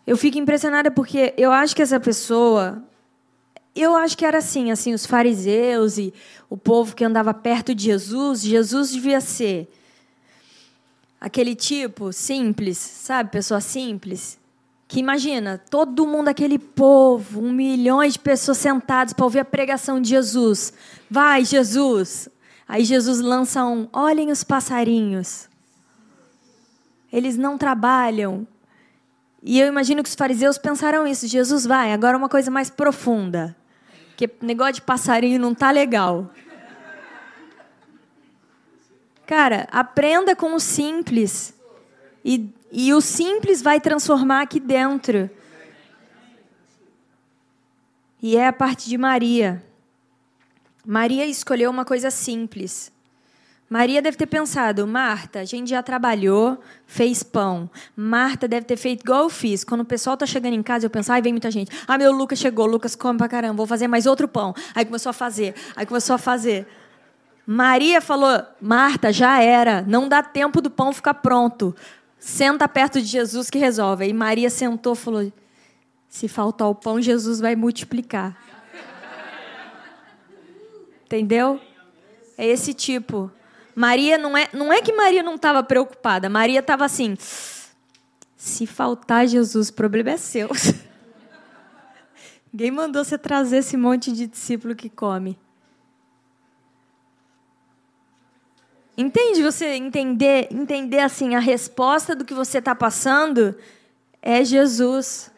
Eu 0.08 0.16
fico 0.16 0.38
impressionada 0.38 0.90
porque 0.90 1.34
eu 1.36 1.52
acho 1.52 1.76
que 1.76 1.82
essa 1.82 2.00
pessoa, 2.00 2.82
eu 3.76 3.94
acho 3.94 4.18
que 4.18 4.24
era 4.24 4.38
assim, 4.38 4.72
assim, 4.72 4.94
os 4.94 5.06
fariseus 5.06 5.98
e 5.98 6.14
o 6.50 6.56
povo 6.56 6.96
que 6.96 7.04
andava 7.04 7.34
perto 7.34 7.76
de 7.76 7.84
Jesus, 7.84 8.42
Jesus 8.42 8.92
devia 8.92 9.20
ser 9.20 9.70
aquele 11.20 11.56
tipo 11.56 12.14
simples, 12.14 12.78
sabe, 12.78 13.32
pessoa 13.32 13.60
simples, 13.60 14.40
que 14.88 15.02
imagina, 15.02 15.62
todo 15.70 16.08
mundo, 16.08 16.30
aquele 16.30 16.58
povo, 16.58 17.42
um 17.42 17.52
milhão 17.52 18.02
de 18.08 18.18
pessoas 18.18 18.60
sentadas 18.60 19.12
para 19.12 19.26
ouvir 19.26 19.40
a 19.40 19.46
pregação 19.46 20.00
de 20.00 20.08
Jesus. 20.08 20.72
Vai, 21.12 21.44
Jesus! 21.44 22.30
Aí 22.70 22.86
Jesus 22.86 23.20
lança 23.20 23.66
um: 23.66 23.90
olhem 23.92 24.30
os 24.30 24.44
passarinhos. 24.44 25.50
Eles 27.12 27.36
não 27.36 27.58
trabalham. 27.58 28.48
E 29.42 29.60
eu 29.60 29.68
imagino 29.68 30.04
que 30.04 30.10
os 30.10 30.16
fariseus 30.16 30.60
pensaram 30.60 31.08
isso. 31.08 31.26
Jesus 31.26 31.66
vai, 31.66 31.92
agora 31.92 32.16
uma 32.16 32.30
coisa 32.30 32.52
mais 32.52 32.70
profunda. 32.70 33.56
Porque 34.10 34.30
negócio 34.40 34.76
de 34.76 34.82
passarinho 34.84 35.40
não 35.40 35.56
tá 35.56 35.72
legal. 35.72 36.30
Cara, 39.26 39.68
aprenda 39.72 40.36
com 40.36 40.54
o 40.54 40.60
simples. 40.60 41.56
E, 42.24 42.54
e 42.72 42.94
o 42.94 43.02
simples 43.02 43.64
vai 43.64 43.82
transformar 43.82 44.42
aqui 44.42 44.60
dentro. 44.60 45.28
E 48.22 48.38
é 48.38 48.48
a 48.48 48.54
parte 48.54 48.88
de 48.88 48.98
Maria. 48.98 49.64
Maria 50.86 51.26
escolheu 51.26 51.70
uma 51.70 51.86
coisa 51.86 52.10
simples. 52.10 52.92
Maria 53.70 54.02
deve 54.02 54.18
ter 54.18 54.26
pensado, 54.26 54.88
Marta, 54.88 55.42
a 55.42 55.46
gente 55.46 55.70
já 55.70 55.84
trabalhou, 55.84 56.60
fez 56.88 57.22
pão. 57.22 57.70
Marta 57.96 58.48
deve 58.48 58.66
ter 58.66 58.78
feito 58.78 59.04
igual 59.04 59.24
eu 59.24 59.30
fiz. 59.30 59.64
Quando 59.64 59.82
o 59.82 59.86
pessoal 59.86 60.18
tá 60.18 60.26
chegando 60.26 60.56
em 60.56 60.64
casa, 60.64 60.88
eu 60.88 60.90
penso, 60.90 61.12
ai, 61.12 61.22
vem 61.22 61.32
muita 61.32 61.52
gente. 61.52 61.70
Ah, 61.88 61.96
meu 61.96 62.12
Lucas 62.12 62.40
chegou, 62.40 62.66
Lucas 62.66 62.96
come 62.96 63.20
pra 63.20 63.28
caramba, 63.28 63.54
vou 63.54 63.68
fazer 63.68 63.88
mais 63.88 64.08
outro 64.08 64.28
pão. 64.28 64.56
Aí 64.74 64.84
começou 64.84 65.12
a 65.12 65.14
fazer, 65.14 65.54
aí 65.76 65.86
começou 65.86 66.16
a 66.16 66.18
fazer. 66.18 66.68
Maria 67.46 68.02
falou, 68.02 68.42
Marta, 68.60 69.14
já 69.14 69.40
era, 69.40 69.84
não 69.84 70.10
dá 70.10 70.24
tempo 70.24 70.62
do 70.62 70.72
pão 70.72 70.92
ficar 70.92 71.16
pronto. 71.16 71.76
Senta 72.18 72.68
perto 72.68 73.00
de 73.00 73.08
Jesus 73.08 73.52
que 73.52 73.60
resolve. 73.60 74.06
Aí 74.06 74.14
Maria 74.14 74.50
sentou 74.50 74.94
e 74.94 74.98
falou, 74.98 75.34
se 76.08 76.28
faltar 76.28 76.68
o 76.68 76.74
pão, 76.74 77.00
Jesus 77.00 77.40
vai 77.40 77.56
multiplicar. 77.56 78.36
Entendeu? 81.10 81.60
É 82.38 82.46
esse 82.46 82.72
tipo. 82.72 83.32
Maria 83.74 84.16
não 84.16 84.38
é, 84.38 84.48
não 84.54 84.72
é 84.72 84.80
que 84.80 84.94
Maria 84.94 85.24
não 85.24 85.34
estava 85.34 85.64
preocupada. 85.64 86.30
Maria 86.30 86.60
estava 86.60 86.86
assim: 86.86 87.18
se 88.38 88.68
faltar 88.68 89.26
Jesus, 89.26 89.70
o 89.70 89.74
problema 89.74 90.12
é 90.12 90.18
seu. 90.18 90.50
Ninguém 92.54 92.70
mandou 92.70 93.04
você 93.04 93.18
trazer 93.18 93.58
esse 93.58 93.76
monte 93.76 94.12
de 94.12 94.28
discípulo 94.28 94.76
que 94.76 94.88
come. 94.88 95.36
Entende 98.96 99.42
você 99.42 99.74
entender, 99.74 100.48
entender 100.52 101.00
assim 101.00 101.34
a 101.34 101.40
resposta 101.40 102.16
do 102.16 102.24
que 102.24 102.36
você 102.36 102.60
está 102.60 102.76
passando 102.76 103.56
é 104.22 104.44
Jesus. 104.44 105.32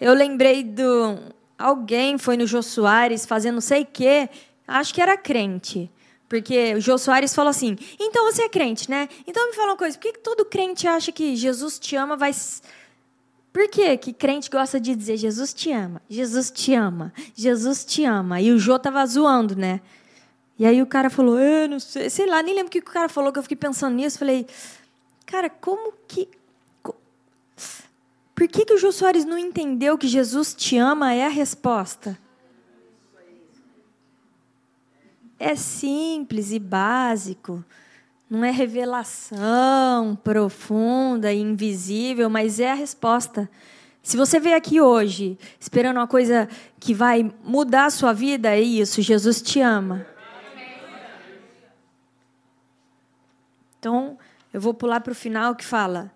Eu 0.00 0.14
lembrei 0.14 0.64
do 0.64 1.18
alguém 1.58 2.18
foi 2.18 2.36
no 2.36 2.46
Jô 2.46 2.62
Soares 2.62 3.24
fazendo 3.24 3.54
não 3.54 3.60
sei 3.60 3.82
o 3.82 3.86
quê, 3.86 4.28
acho 4.66 4.94
que 4.94 5.00
era 5.00 5.16
crente. 5.16 5.90
Porque 6.32 6.74
o 6.74 6.80
Jô 6.80 6.96
Soares 6.96 7.34
falou 7.34 7.50
assim: 7.50 7.76
então 8.00 8.24
você 8.24 8.44
é 8.44 8.48
crente, 8.48 8.90
né? 8.90 9.06
Então 9.26 9.48
me 9.48 9.54
fala 9.54 9.72
uma 9.72 9.76
coisa: 9.76 9.98
por 9.98 10.10
que, 10.10 10.18
todo 10.18 10.46
crente 10.46 10.88
acha 10.88 11.12
que 11.12 11.36
Jesus 11.36 11.78
te 11.78 11.94
ama 11.94 12.16
vai. 12.16 12.32
Por 13.52 13.68
que, 13.68 13.98
que 13.98 14.14
crente 14.14 14.48
gosta 14.48 14.80
de 14.80 14.94
dizer 14.96 15.18
Jesus 15.18 15.52
te 15.52 15.70
ama, 15.70 16.00
Jesus 16.08 16.50
te 16.50 16.72
ama, 16.72 17.12
Jesus 17.34 17.84
te 17.84 18.02
ama? 18.06 18.40
E 18.40 18.50
o 18.50 18.58
Jô 18.58 18.78
tava 18.78 19.04
zoando, 19.04 19.54
né? 19.54 19.82
E 20.58 20.64
aí 20.64 20.80
o 20.80 20.86
cara 20.86 21.10
falou: 21.10 21.38
eu 21.38 21.68
não 21.68 21.78
sei, 21.78 22.08
sei 22.08 22.24
lá, 22.24 22.42
nem 22.42 22.54
lembro 22.54 22.68
o 22.68 22.70
que 22.70 22.78
o 22.78 22.82
cara 22.82 23.10
falou, 23.10 23.30
que 23.30 23.38
eu 23.38 23.42
fiquei 23.42 23.56
pensando 23.58 23.94
nisso. 23.94 24.18
Falei: 24.18 24.46
cara, 25.26 25.50
como 25.50 25.92
que. 26.08 26.26
Por 28.34 28.48
que, 28.48 28.64
que 28.64 28.72
o 28.72 28.78
Jô 28.78 28.90
Soares 28.90 29.26
não 29.26 29.36
entendeu 29.36 29.98
que 29.98 30.08
Jesus 30.08 30.54
te 30.54 30.78
ama 30.78 31.12
é 31.12 31.26
a 31.26 31.28
resposta? 31.28 32.18
É 35.52 35.56
simples 35.56 36.50
e 36.50 36.58
básico. 36.58 37.64
Não 38.28 38.44
é 38.44 38.50
revelação 38.50 40.16
profunda 40.24 41.32
e 41.32 41.40
invisível, 41.40 42.30
mas 42.30 42.58
é 42.58 42.70
a 42.70 42.74
resposta. 42.74 43.48
Se 44.02 44.16
você 44.16 44.40
veio 44.40 44.56
aqui 44.56 44.80
hoje 44.80 45.38
esperando 45.60 45.98
uma 45.98 46.08
coisa 46.08 46.48
que 46.80 46.94
vai 46.94 47.30
mudar 47.44 47.86
a 47.86 47.90
sua 47.90 48.12
vida, 48.12 48.48
é 48.48 48.60
isso. 48.60 49.02
Jesus 49.02 49.40
te 49.42 49.60
ama. 49.60 50.06
Então, 53.78 54.18
eu 54.52 54.60
vou 54.60 54.72
pular 54.72 55.00
para 55.00 55.12
o 55.12 55.14
final 55.14 55.54
que 55.54 55.64
fala. 55.64 56.10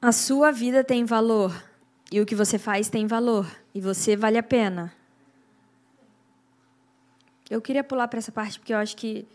A 0.00 0.10
sua 0.10 0.50
vida 0.50 0.82
tem 0.82 1.04
valor. 1.04 1.71
E 2.12 2.20
o 2.20 2.26
que 2.26 2.34
você 2.34 2.58
faz 2.58 2.90
tem 2.90 3.06
valor. 3.06 3.50
E 3.74 3.80
você 3.80 4.14
vale 4.14 4.36
a 4.36 4.42
pena. 4.42 4.94
Eu 7.48 7.62
queria 7.62 7.82
pular 7.82 8.06
para 8.06 8.18
essa 8.18 8.30
parte 8.30 8.58
porque 8.58 8.74
eu 8.74 8.76
acho 8.76 8.94
que. 8.94 9.26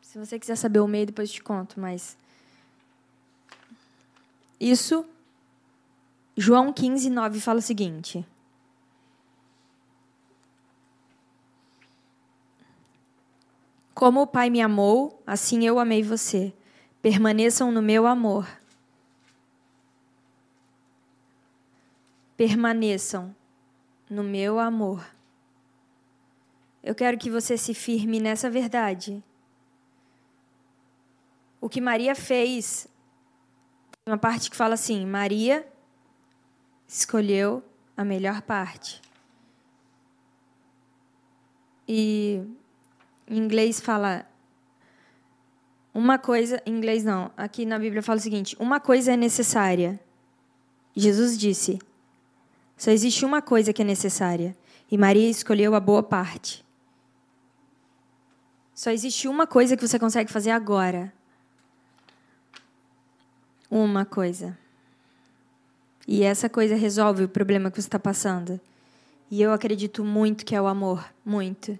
Se 0.00 0.16
você 0.16 0.38
quiser 0.38 0.54
saber 0.54 0.78
o 0.78 0.86
meio, 0.86 1.06
depois 1.06 1.28
eu 1.28 1.34
te 1.34 1.42
conto, 1.42 1.80
mas. 1.80 2.16
Isso. 4.60 5.04
João 6.36 6.72
15, 6.72 7.10
9 7.10 7.40
fala 7.40 7.58
o 7.58 7.62
seguinte. 7.62 8.24
Como 13.92 14.20
o 14.22 14.26
Pai 14.26 14.50
me 14.50 14.60
amou, 14.60 15.20
assim 15.26 15.66
eu 15.66 15.80
amei 15.80 16.02
você. 16.02 16.52
Permaneçam 17.02 17.72
no 17.72 17.82
meu 17.82 18.06
amor. 18.06 18.46
Permaneçam 22.36 23.34
no 24.08 24.22
meu 24.22 24.58
amor. 24.58 25.04
Eu 26.82 26.94
quero 26.94 27.18
que 27.18 27.30
você 27.30 27.56
se 27.56 27.74
firme 27.74 28.20
nessa 28.20 28.48
verdade. 28.48 29.22
O 31.60 31.68
que 31.68 31.80
Maria 31.80 32.14
fez, 32.14 32.86
uma 34.06 34.18
parte 34.18 34.50
que 34.50 34.56
fala 34.56 34.74
assim: 34.74 35.04
Maria 35.04 35.66
escolheu 36.86 37.62
a 37.96 38.04
melhor 38.04 38.42
parte. 38.42 39.02
E 41.88 42.42
em 43.26 43.38
inglês 43.38 43.80
fala 43.80 44.26
uma 45.92 46.18
coisa, 46.18 46.62
em 46.66 46.76
inglês 46.76 47.02
não, 47.02 47.32
aqui 47.36 47.64
na 47.64 47.78
Bíblia 47.78 48.02
fala 48.02 48.18
o 48.18 48.22
seguinte: 48.22 48.54
uma 48.60 48.78
coisa 48.78 49.14
é 49.14 49.16
necessária. 49.16 49.98
Jesus 50.94 51.36
disse: 51.38 51.78
só 52.76 52.90
existe 52.90 53.24
uma 53.24 53.40
coisa 53.40 53.72
que 53.72 53.82
é 53.82 53.84
necessária, 53.84 54.56
e 54.90 54.98
Maria 54.98 55.28
escolheu 55.28 55.74
a 55.74 55.80
boa 55.80 56.02
parte. 56.02 56.64
Só 58.74 58.90
existe 58.90 59.26
uma 59.26 59.46
coisa 59.46 59.76
que 59.76 59.86
você 59.86 59.98
consegue 59.98 60.30
fazer 60.30 60.50
agora. 60.50 61.12
Uma 63.70 64.04
coisa. 64.04 64.56
E 66.06 66.22
essa 66.22 66.48
coisa 66.48 66.76
resolve 66.76 67.24
o 67.24 67.28
problema 67.28 67.70
que 67.70 67.80
você 67.80 67.88
está 67.88 67.98
passando. 67.98 68.60
E 69.30 69.40
eu 69.40 69.52
acredito 69.52 70.04
muito 70.04 70.44
que 70.44 70.54
é 70.54 70.60
o 70.60 70.66
amor, 70.66 71.04
muito. 71.24 71.76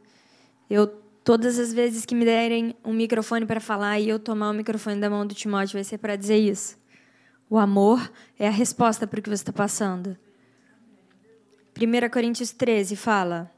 Eu 0.68 0.88
todas 1.22 1.58
as 1.58 1.72
vezes 1.72 2.06
que 2.06 2.14
me 2.14 2.24
derem 2.24 2.74
um 2.84 2.92
microfone 2.92 3.44
para 3.44 3.60
falar 3.60 3.98
e 3.98 4.08
eu 4.08 4.18
tomar 4.18 4.50
o 4.50 4.54
microfone 4.54 5.00
da 5.00 5.10
mão 5.10 5.26
do 5.26 5.34
Timóteo 5.34 5.74
vai 5.74 5.84
ser 5.84 5.98
para 5.98 6.16
dizer 6.16 6.38
isso. 6.38 6.78
O 7.50 7.58
amor 7.58 8.10
é 8.38 8.48
a 8.48 8.50
resposta 8.50 9.06
para 9.06 9.18
o 9.20 9.22
que 9.22 9.28
você 9.28 9.42
está 9.42 9.52
passando. 9.52 10.16
1 11.78 12.08
Coríntios 12.10 12.52
13 12.52 12.96
fala. 12.96 13.52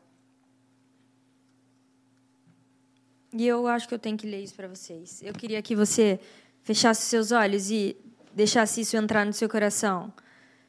E 3.33 3.47
eu 3.47 3.69
acho 3.69 3.87
que 3.87 3.95
eu 3.95 3.99
tenho 3.99 4.17
que 4.17 4.27
ler 4.27 4.43
isso 4.43 4.55
para 4.55 4.67
vocês. 4.67 5.23
Eu 5.23 5.33
queria 5.33 5.63
que 5.63 5.77
você 5.77 6.19
fechasse 6.65 7.03
seus 7.03 7.31
olhos 7.31 7.71
e 7.71 7.97
deixasse 8.35 8.81
isso 8.81 8.97
entrar 8.97 9.25
no 9.25 9.33
seu 9.33 9.49
coração, 9.49 10.13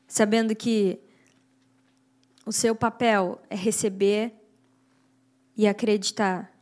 sabendo 0.07 0.55
que 0.55 0.99
o 2.45 2.51
seu 2.51 2.75
papel 2.75 3.41
é 3.49 3.55
receber 3.55 4.31
e 5.57 5.67
acreditar. 5.67 6.53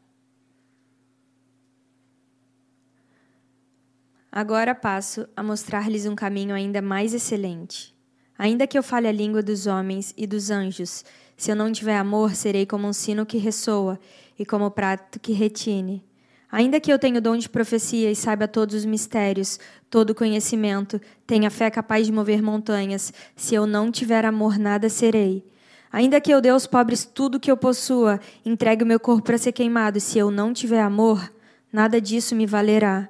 Agora 4.32 4.76
passo 4.76 5.28
a 5.36 5.41
mostrar-lhes 5.41 6.06
um 6.06 6.15
caminho 6.15 6.56
ainda 6.56 6.82
mais 6.82 7.13
excelente. 7.13 7.97
Ainda 8.38 8.67
que 8.67 8.78
eu 8.78 8.84
fale 8.84 9.08
a 9.08 9.12
língua 9.12 9.41
dos 9.41 9.65
homens 9.65 10.13
e 10.15 10.28
dos 10.28 10.52
anjos, 10.52 11.04
se 11.36 11.52
eu 11.52 11.56
não 11.56 11.71
tiver 11.71 11.97
amor, 11.97 12.36
serei 12.36 12.65
como 12.65 12.88
um 12.88 12.93
sino 12.93 13.26
que 13.26 13.38
ressoa 13.38 14.00
e 14.38 14.45
como 14.45 14.69
prato 14.69 15.19
que 15.19 15.34
retine. 15.34 16.04
Ainda 16.52 16.80
que 16.80 16.91
eu 16.91 16.97
tenha 16.97 17.17
o 17.17 17.21
dom 17.21 17.36
de 17.36 17.50
profecia 17.50 18.10
e 18.10 18.15
saiba 18.15 18.47
todos 18.47 18.73
os 18.76 18.86
mistérios, 18.86 19.60
todo 19.89 20.12
o 20.12 20.15
conhecimento, 20.15 21.02
tenha 21.26 21.50
fé 21.50 21.69
capaz 21.69 22.06
de 22.06 22.12
mover 22.12 22.41
montanhas, 22.41 23.13
se 23.36 23.54
eu 23.54 23.67
não 23.67 23.91
tiver 23.91 24.23
amor, 24.23 24.58
nada 24.58 24.88
serei. 24.88 25.45
Ainda 25.91 26.21
que 26.21 26.32
eu 26.32 26.39
dê 26.39 26.50
aos 26.50 26.65
pobres 26.65 27.04
tudo 27.06 27.36
o 27.36 27.39
que 27.39 27.52
eu 27.52 27.58
possua, 27.58 28.19
entregue 28.45 28.84
o 28.84 28.88
meu 28.88 29.00
corpo 29.00 29.23
para 29.23 29.38
ser 29.38 29.52
queimado, 29.52 30.00
se 30.00 30.17
eu 30.17 30.32
não 30.32 30.54
tiver 30.54 30.82
amor, 30.82 31.32
nada 31.71 32.00
disso 32.00 32.36
me 32.36 32.45
valerá. 32.45 33.10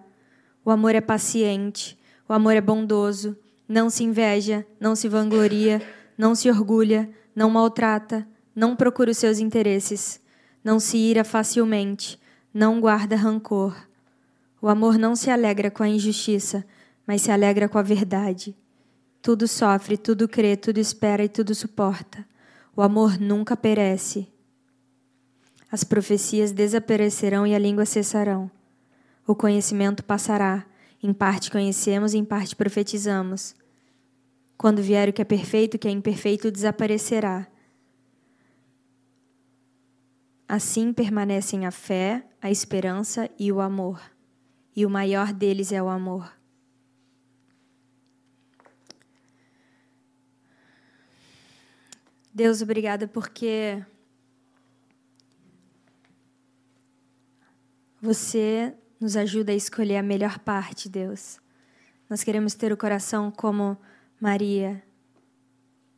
O 0.66 0.72
amor 0.72 0.96
é 0.96 1.02
paciente, 1.02 1.98
o 2.28 2.34
amor 2.34 2.56
é 2.56 2.62
bondoso, 2.62 3.38
não 3.68 3.90
se 3.90 4.04
inveja, 4.04 4.66
não 4.80 4.96
se 4.96 5.10
vangloria, 5.10 5.82
não 6.18 6.34
se 6.34 6.50
orgulha, 6.50 7.10
não 7.36 7.50
maltrata, 7.50 8.28
não 8.56 8.76
procura 8.76 9.12
os 9.12 9.18
seus 9.18 9.40
interesses, 9.40 10.20
não 10.64 10.80
se 10.80 10.98
ira 10.98 11.24
facilmente, 11.24 12.20
não 12.54 12.80
guarda 12.80 13.16
rancor. 13.16 13.76
O 14.62 14.68
amor 14.68 14.98
não 14.98 15.16
se 15.16 15.30
alegra 15.30 15.70
com 15.70 15.84
a 15.84 15.88
injustiça, 15.88 16.66
mas 17.06 17.22
se 17.22 17.32
alegra 17.32 17.70
com 17.70 17.78
a 17.78 17.84
verdade. 17.84 18.56
Tudo 19.22 19.48
sofre, 19.48 19.98
tudo 19.98 20.28
crê, 20.28 20.56
tudo 20.56 20.80
espera 20.80 21.24
e 21.24 21.30
tudo 21.30 21.54
suporta. 21.54 22.26
O 22.76 22.82
amor 22.82 23.20
nunca 23.20 23.56
perece. 23.56 24.28
As 25.72 25.84
profecias 25.84 26.52
desaparecerão 26.52 27.46
e 27.46 27.54
a 27.54 27.60
língua 27.60 27.86
cessarão. 27.86 28.50
O 29.26 29.36
conhecimento 29.36 30.04
passará. 30.04 30.66
Em 31.02 31.14
parte 31.14 31.52
conhecemos, 31.52 32.14
em 32.14 32.26
parte 32.26 32.56
profetizamos. 32.56 33.56
Quando 34.58 34.82
vier 34.82 35.10
o 35.10 35.14
que 35.14 35.22
é 35.22 35.26
perfeito, 35.26 35.76
o 35.76 35.80
que 35.80 35.88
é 35.88 35.92
imperfeito 35.92 36.52
desaparecerá. 36.52 37.48
Assim 40.48 40.92
permanecem 40.92 41.66
a 41.66 41.72
fé, 41.72 42.26
a 42.42 42.50
esperança 42.50 43.30
e 43.38 43.52
o 43.52 43.62
amor. 43.62 44.02
E 44.76 44.86
o 44.86 44.90
maior 44.90 45.34
deles 45.34 45.72
é 45.72 45.82
o 45.82 45.90
amor. 45.90 46.36
Deus, 52.34 52.62
obrigada 52.62 53.08
porque 53.08 53.84
você 58.00 58.76
nos 59.00 59.16
ajuda 59.16 59.52
a 59.52 59.56
escolher 59.56 59.98
a 59.98 60.04
melhor 60.04 60.40
parte, 60.40 60.90
Deus. 60.90 61.40
Nós 62.10 62.24
queremos 62.24 62.54
ter 62.54 62.72
o 62.72 62.78
coração 62.78 63.30
como 63.30 63.78
Maria. 64.20 64.84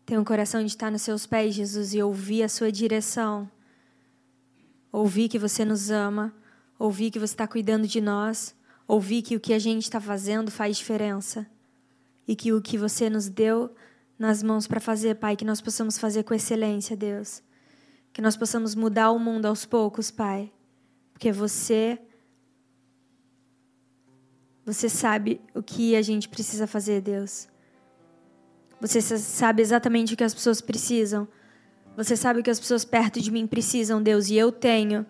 Ter 0.06 0.18
um 0.18 0.24
coração 0.24 0.62
de 0.62 0.68
estar 0.68 0.92
nos 0.92 1.04
seus 1.04 1.26
pés, 1.26 1.54
Jesus, 1.54 1.94
e 1.94 2.02
ouvir 2.02 2.44
a 2.44 2.50
sua 2.50 2.72
direção. 2.72 3.50
Ouvir 4.92 5.30
que 5.30 5.38
você 5.38 5.64
nos 5.64 5.92
ama, 5.92 6.34
ouvir 6.78 7.12
que 7.12 7.20
você 7.20 7.34
está 7.34 7.48
cuidando 7.48 7.88
de 7.88 8.02
nós, 8.02 8.56
ouvir 8.88 9.22
que 9.22 9.36
o 9.36 9.40
que 9.40 9.54
a 9.54 9.60
gente 9.60 9.84
está 9.84 10.02
fazendo 10.02 10.50
faz 10.50 10.78
diferença. 10.78 11.46
E 12.28 12.36
que 12.36 12.52
o 12.52 12.62
que 12.62 12.78
você 12.78 13.10
nos 13.10 13.30
deu 13.30 13.74
nas 14.18 14.44
mãos 14.44 14.68
para 14.68 14.80
fazer, 14.80 15.16
Pai, 15.16 15.36
que 15.36 15.46
nós 15.46 15.62
possamos 15.62 15.98
fazer 15.98 16.24
com 16.24 16.34
excelência, 16.34 16.98
Deus. 16.98 17.42
Que 18.12 18.22
nós 18.22 18.36
possamos 18.36 18.76
mudar 18.76 19.12
o 19.12 19.20
mundo 19.20 19.46
aos 19.46 19.66
poucos, 19.66 20.12
Pai. 20.12 20.52
Porque 21.14 21.32
você 21.32 22.00
você 24.72 24.88
sabe 24.88 25.42
o 25.56 25.64
que 25.64 25.96
a 25.96 26.02
gente 26.02 26.30
precisa 26.30 26.68
fazer, 26.68 27.02
Deus. 27.02 27.48
Você 28.80 29.02
sabe 29.02 29.62
exatamente 29.62 30.14
o 30.14 30.18
que 30.18 30.24
as 30.24 30.34
pessoas 30.34 30.62
precisam. 30.62 31.28
Você 31.98 32.16
sabe 32.16 32.40
o 32.40 32.44
que 32.44 32.50
as 32.50 32.60
pessoas 32.60 32.86
perto 32.86 33.20
de 33.20 33.32
mim 33.32 33.48
precisam, 33.48 34.02
Deus, 34.02 34.30
e 34.30 34.36
eu 34.36 34.52
tenho. 34.52 35.06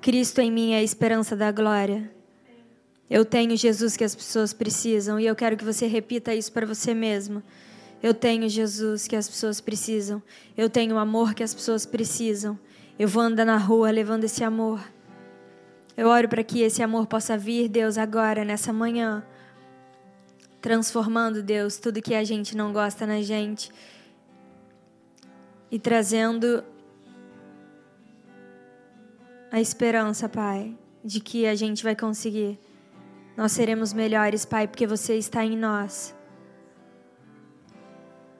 Cristo 0.00 0.40
em 0.40 0.52
mim 0.52 0.72
é 0.72 0.78
a 0.78 0.82
esperança 0.82 1.34
da 1.34 1.50
glória. 1.50 2.10
Eu 3.08 3.24
tenho 3.24 3.56
Jesus 3.56 3.96
que 3.96 4.04
as 4.04 4.14
pessoas 4.14 4.52
precisam 4.52 5.18
e 5.18 5.26
eu 5.26 5.34
quero 5.34 5.56
que 5.56 5.64
você 5.64 5.86
repita 5.86 6.34
isso 6.34 6.52
para 6.52 6.66
você 6.66 6.94
mesmo. 6.94 7.42
Eu 8.02 8.14
tenho 8.14 8.48
Jesus 8.48 9.08
que 9.08 9.16
as 9.16 9.28
pessoas 9.28 9.60
precisam. 9.60 10.22
Eu 10.56 10.70
tenho 10.70 10.94
o 10.94 10.98
amor 10.98 11.34
que 11.34 11.42
as 11.42 11.54
pessoas 11.54 11.84
precisam. 11.84 12.58
Eu 12.98 13.08
vou 13.08 13.22
andar 13.22 13.44
na 13.44 13.56
rua 13.56 13.90
levando 13.90 14.24
esse 14.24 14.44
amor. 14.44 14.80
Eu 16.00 16.08
oro 16.08 16.30
para 16.30 16.42
que 16.42 16.62
esse 16.62 16.82
amor 16.82 17.06
possa 17.06 17.36
vir, 17.36 17.68
Deus, 17.68 17.98
agora, 17.98 18.42
nessa 18.42 18.72
manhã, 18.72 19.22
transformando, 20.58 21.42
Deus, 21.42 21.76
tudo 21.76 22.00
que 22.00 22.14
a 22.14 22.24
gente 22.24 22.56
não 22.56 22.72
gosta 22.72 23.06
na 23.06 23.20
gente 23.20 23.70
e 25.70 25.78
trazendo 25.78 26.64
a 29.52 29.60
esperança, 29.60 30.26
Pai, 30.26 30.74
de 31.04 31.20
que 31.20 31.46
a 31.46 31.54
gente 31.54 31.84
vai 31.84 31.94
conseguir. 31.94 32.58
Nós 33.36 33.52
seremos 33.52 33.92
melhores, 33.92 34.46
Pai, 34.46 34.66
porque 34.66 34.86
você 34.86 35.18
está 35.18 35.44
em 35.44 35.54
nós. 35.54 36.16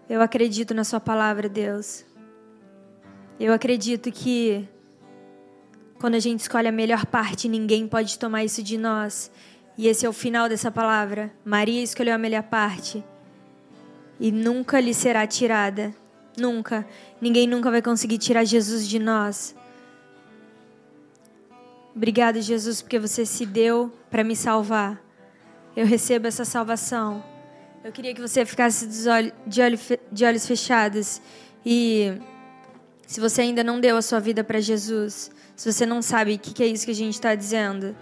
Eu 0.09 0.23
acredito 0.23 0.73
na 0.73 0.83
Sua 0.83 0.99
palavra, 0.99 1.47
Deus. 1.47 2.07
Eu 3.39 3.53
acredito 3.53 4.11
que 4.11 4.67
quando 6.01 6.15
a 6.15 6.19
gente 6.19 6.41
escolhe 6.41 6.67
a 6.67 6.73
melhor 6.73 7.05
parte, 7.05 7.47
ninguém 7.47 7.87
pode 7.87 8.19
tomar 8.19 8.43
isso 8.43 8.63
de 8.63 8.79
nós. 8.79 9.31
E 9.77 9.87
esse 9.87 10.07
é 10.07 10.09
o 10.09 10.15
final 10.15 10.49
dessa 10.49 10.71
palavra. 10.71 11.31
Maria 11.45 11.83
escolheu 11.83 12.15
a 12.15 12.19
melhor 12.19 12.43
parte 12.45 13.05
e 14.19 14.33
nunca 14.33 14.81
lhe 14.81 14.95
será 14.95 15.27
tirada. 15.27 15.95
Nunca. 16.39 16.87
Ninguém 17.21 17.47
nunca 17.47 17.71
vai 17.71 17.83
conseguir 17.83 18.17
tirar 18.17 18.45
Jesus 18.45 18.89
de 18.89 18.99
nós. 18.99 19.55
Obrigado, 21.95 22.41
Jesus, 22.41 22.81
porque 22.81 22.99
você 22.99 23.27
se 23.27 23.45
deu 23.45 23.93
para 24.11 24.25
me 24.25 24.35
salvar. 24.35 24.99
Eu 25.77 25.85
recebo 25.85 26.27
essa 26.27 26.47
salvação. 26.47 27.23
Eu 27.85 27.93
queria 27.93 28.15
que 28.15 28.23
você 28.23 28.47
ficasse 28.47 28.87
de, 28.87 29.93
de 30.11 30.25
olhos 30.25 30.47
fechados 30.47 31.21
e 31.65 32.15
se 33.07 33.21
você 33.21 33.43
ainda 33.43 33.63
não 33.63 33.81
deu 33.81 33.97
a 33.97 34.03
sua 34.03 34.21
vida 34.21 34.43
para 34.43 34.61
Jesus, 34.61 35.31
se 35.61 35.71
você 35.71 35.85
não 35.85 36.01
sabe 36.01 36.37
o 36.37 36.39
que 36.39 36.63
é 36.63 36.67
isso 36.67 36.87
que 36.87 36.91
a 36.91 36.95
gente 36.95 37.13
está 37.13 37.35
dizendo, 37.35 37.95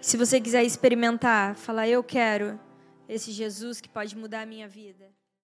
se 0.00 0.16
você 0.16 0.40
quiser 0.40 0.64
experimentar, 0.64 1.54
falar, 1.54 1.86
eu 1.86 2.02
quero 2.02 2.58
esse 3.08 3.30
Jesus 3.30 3.80
que 3.80 3.88
pode 3.88 4.16
mudar 4.16 4.40
a 4.40 4.46
minha 4.46 4.66
vida. 4.66 5.08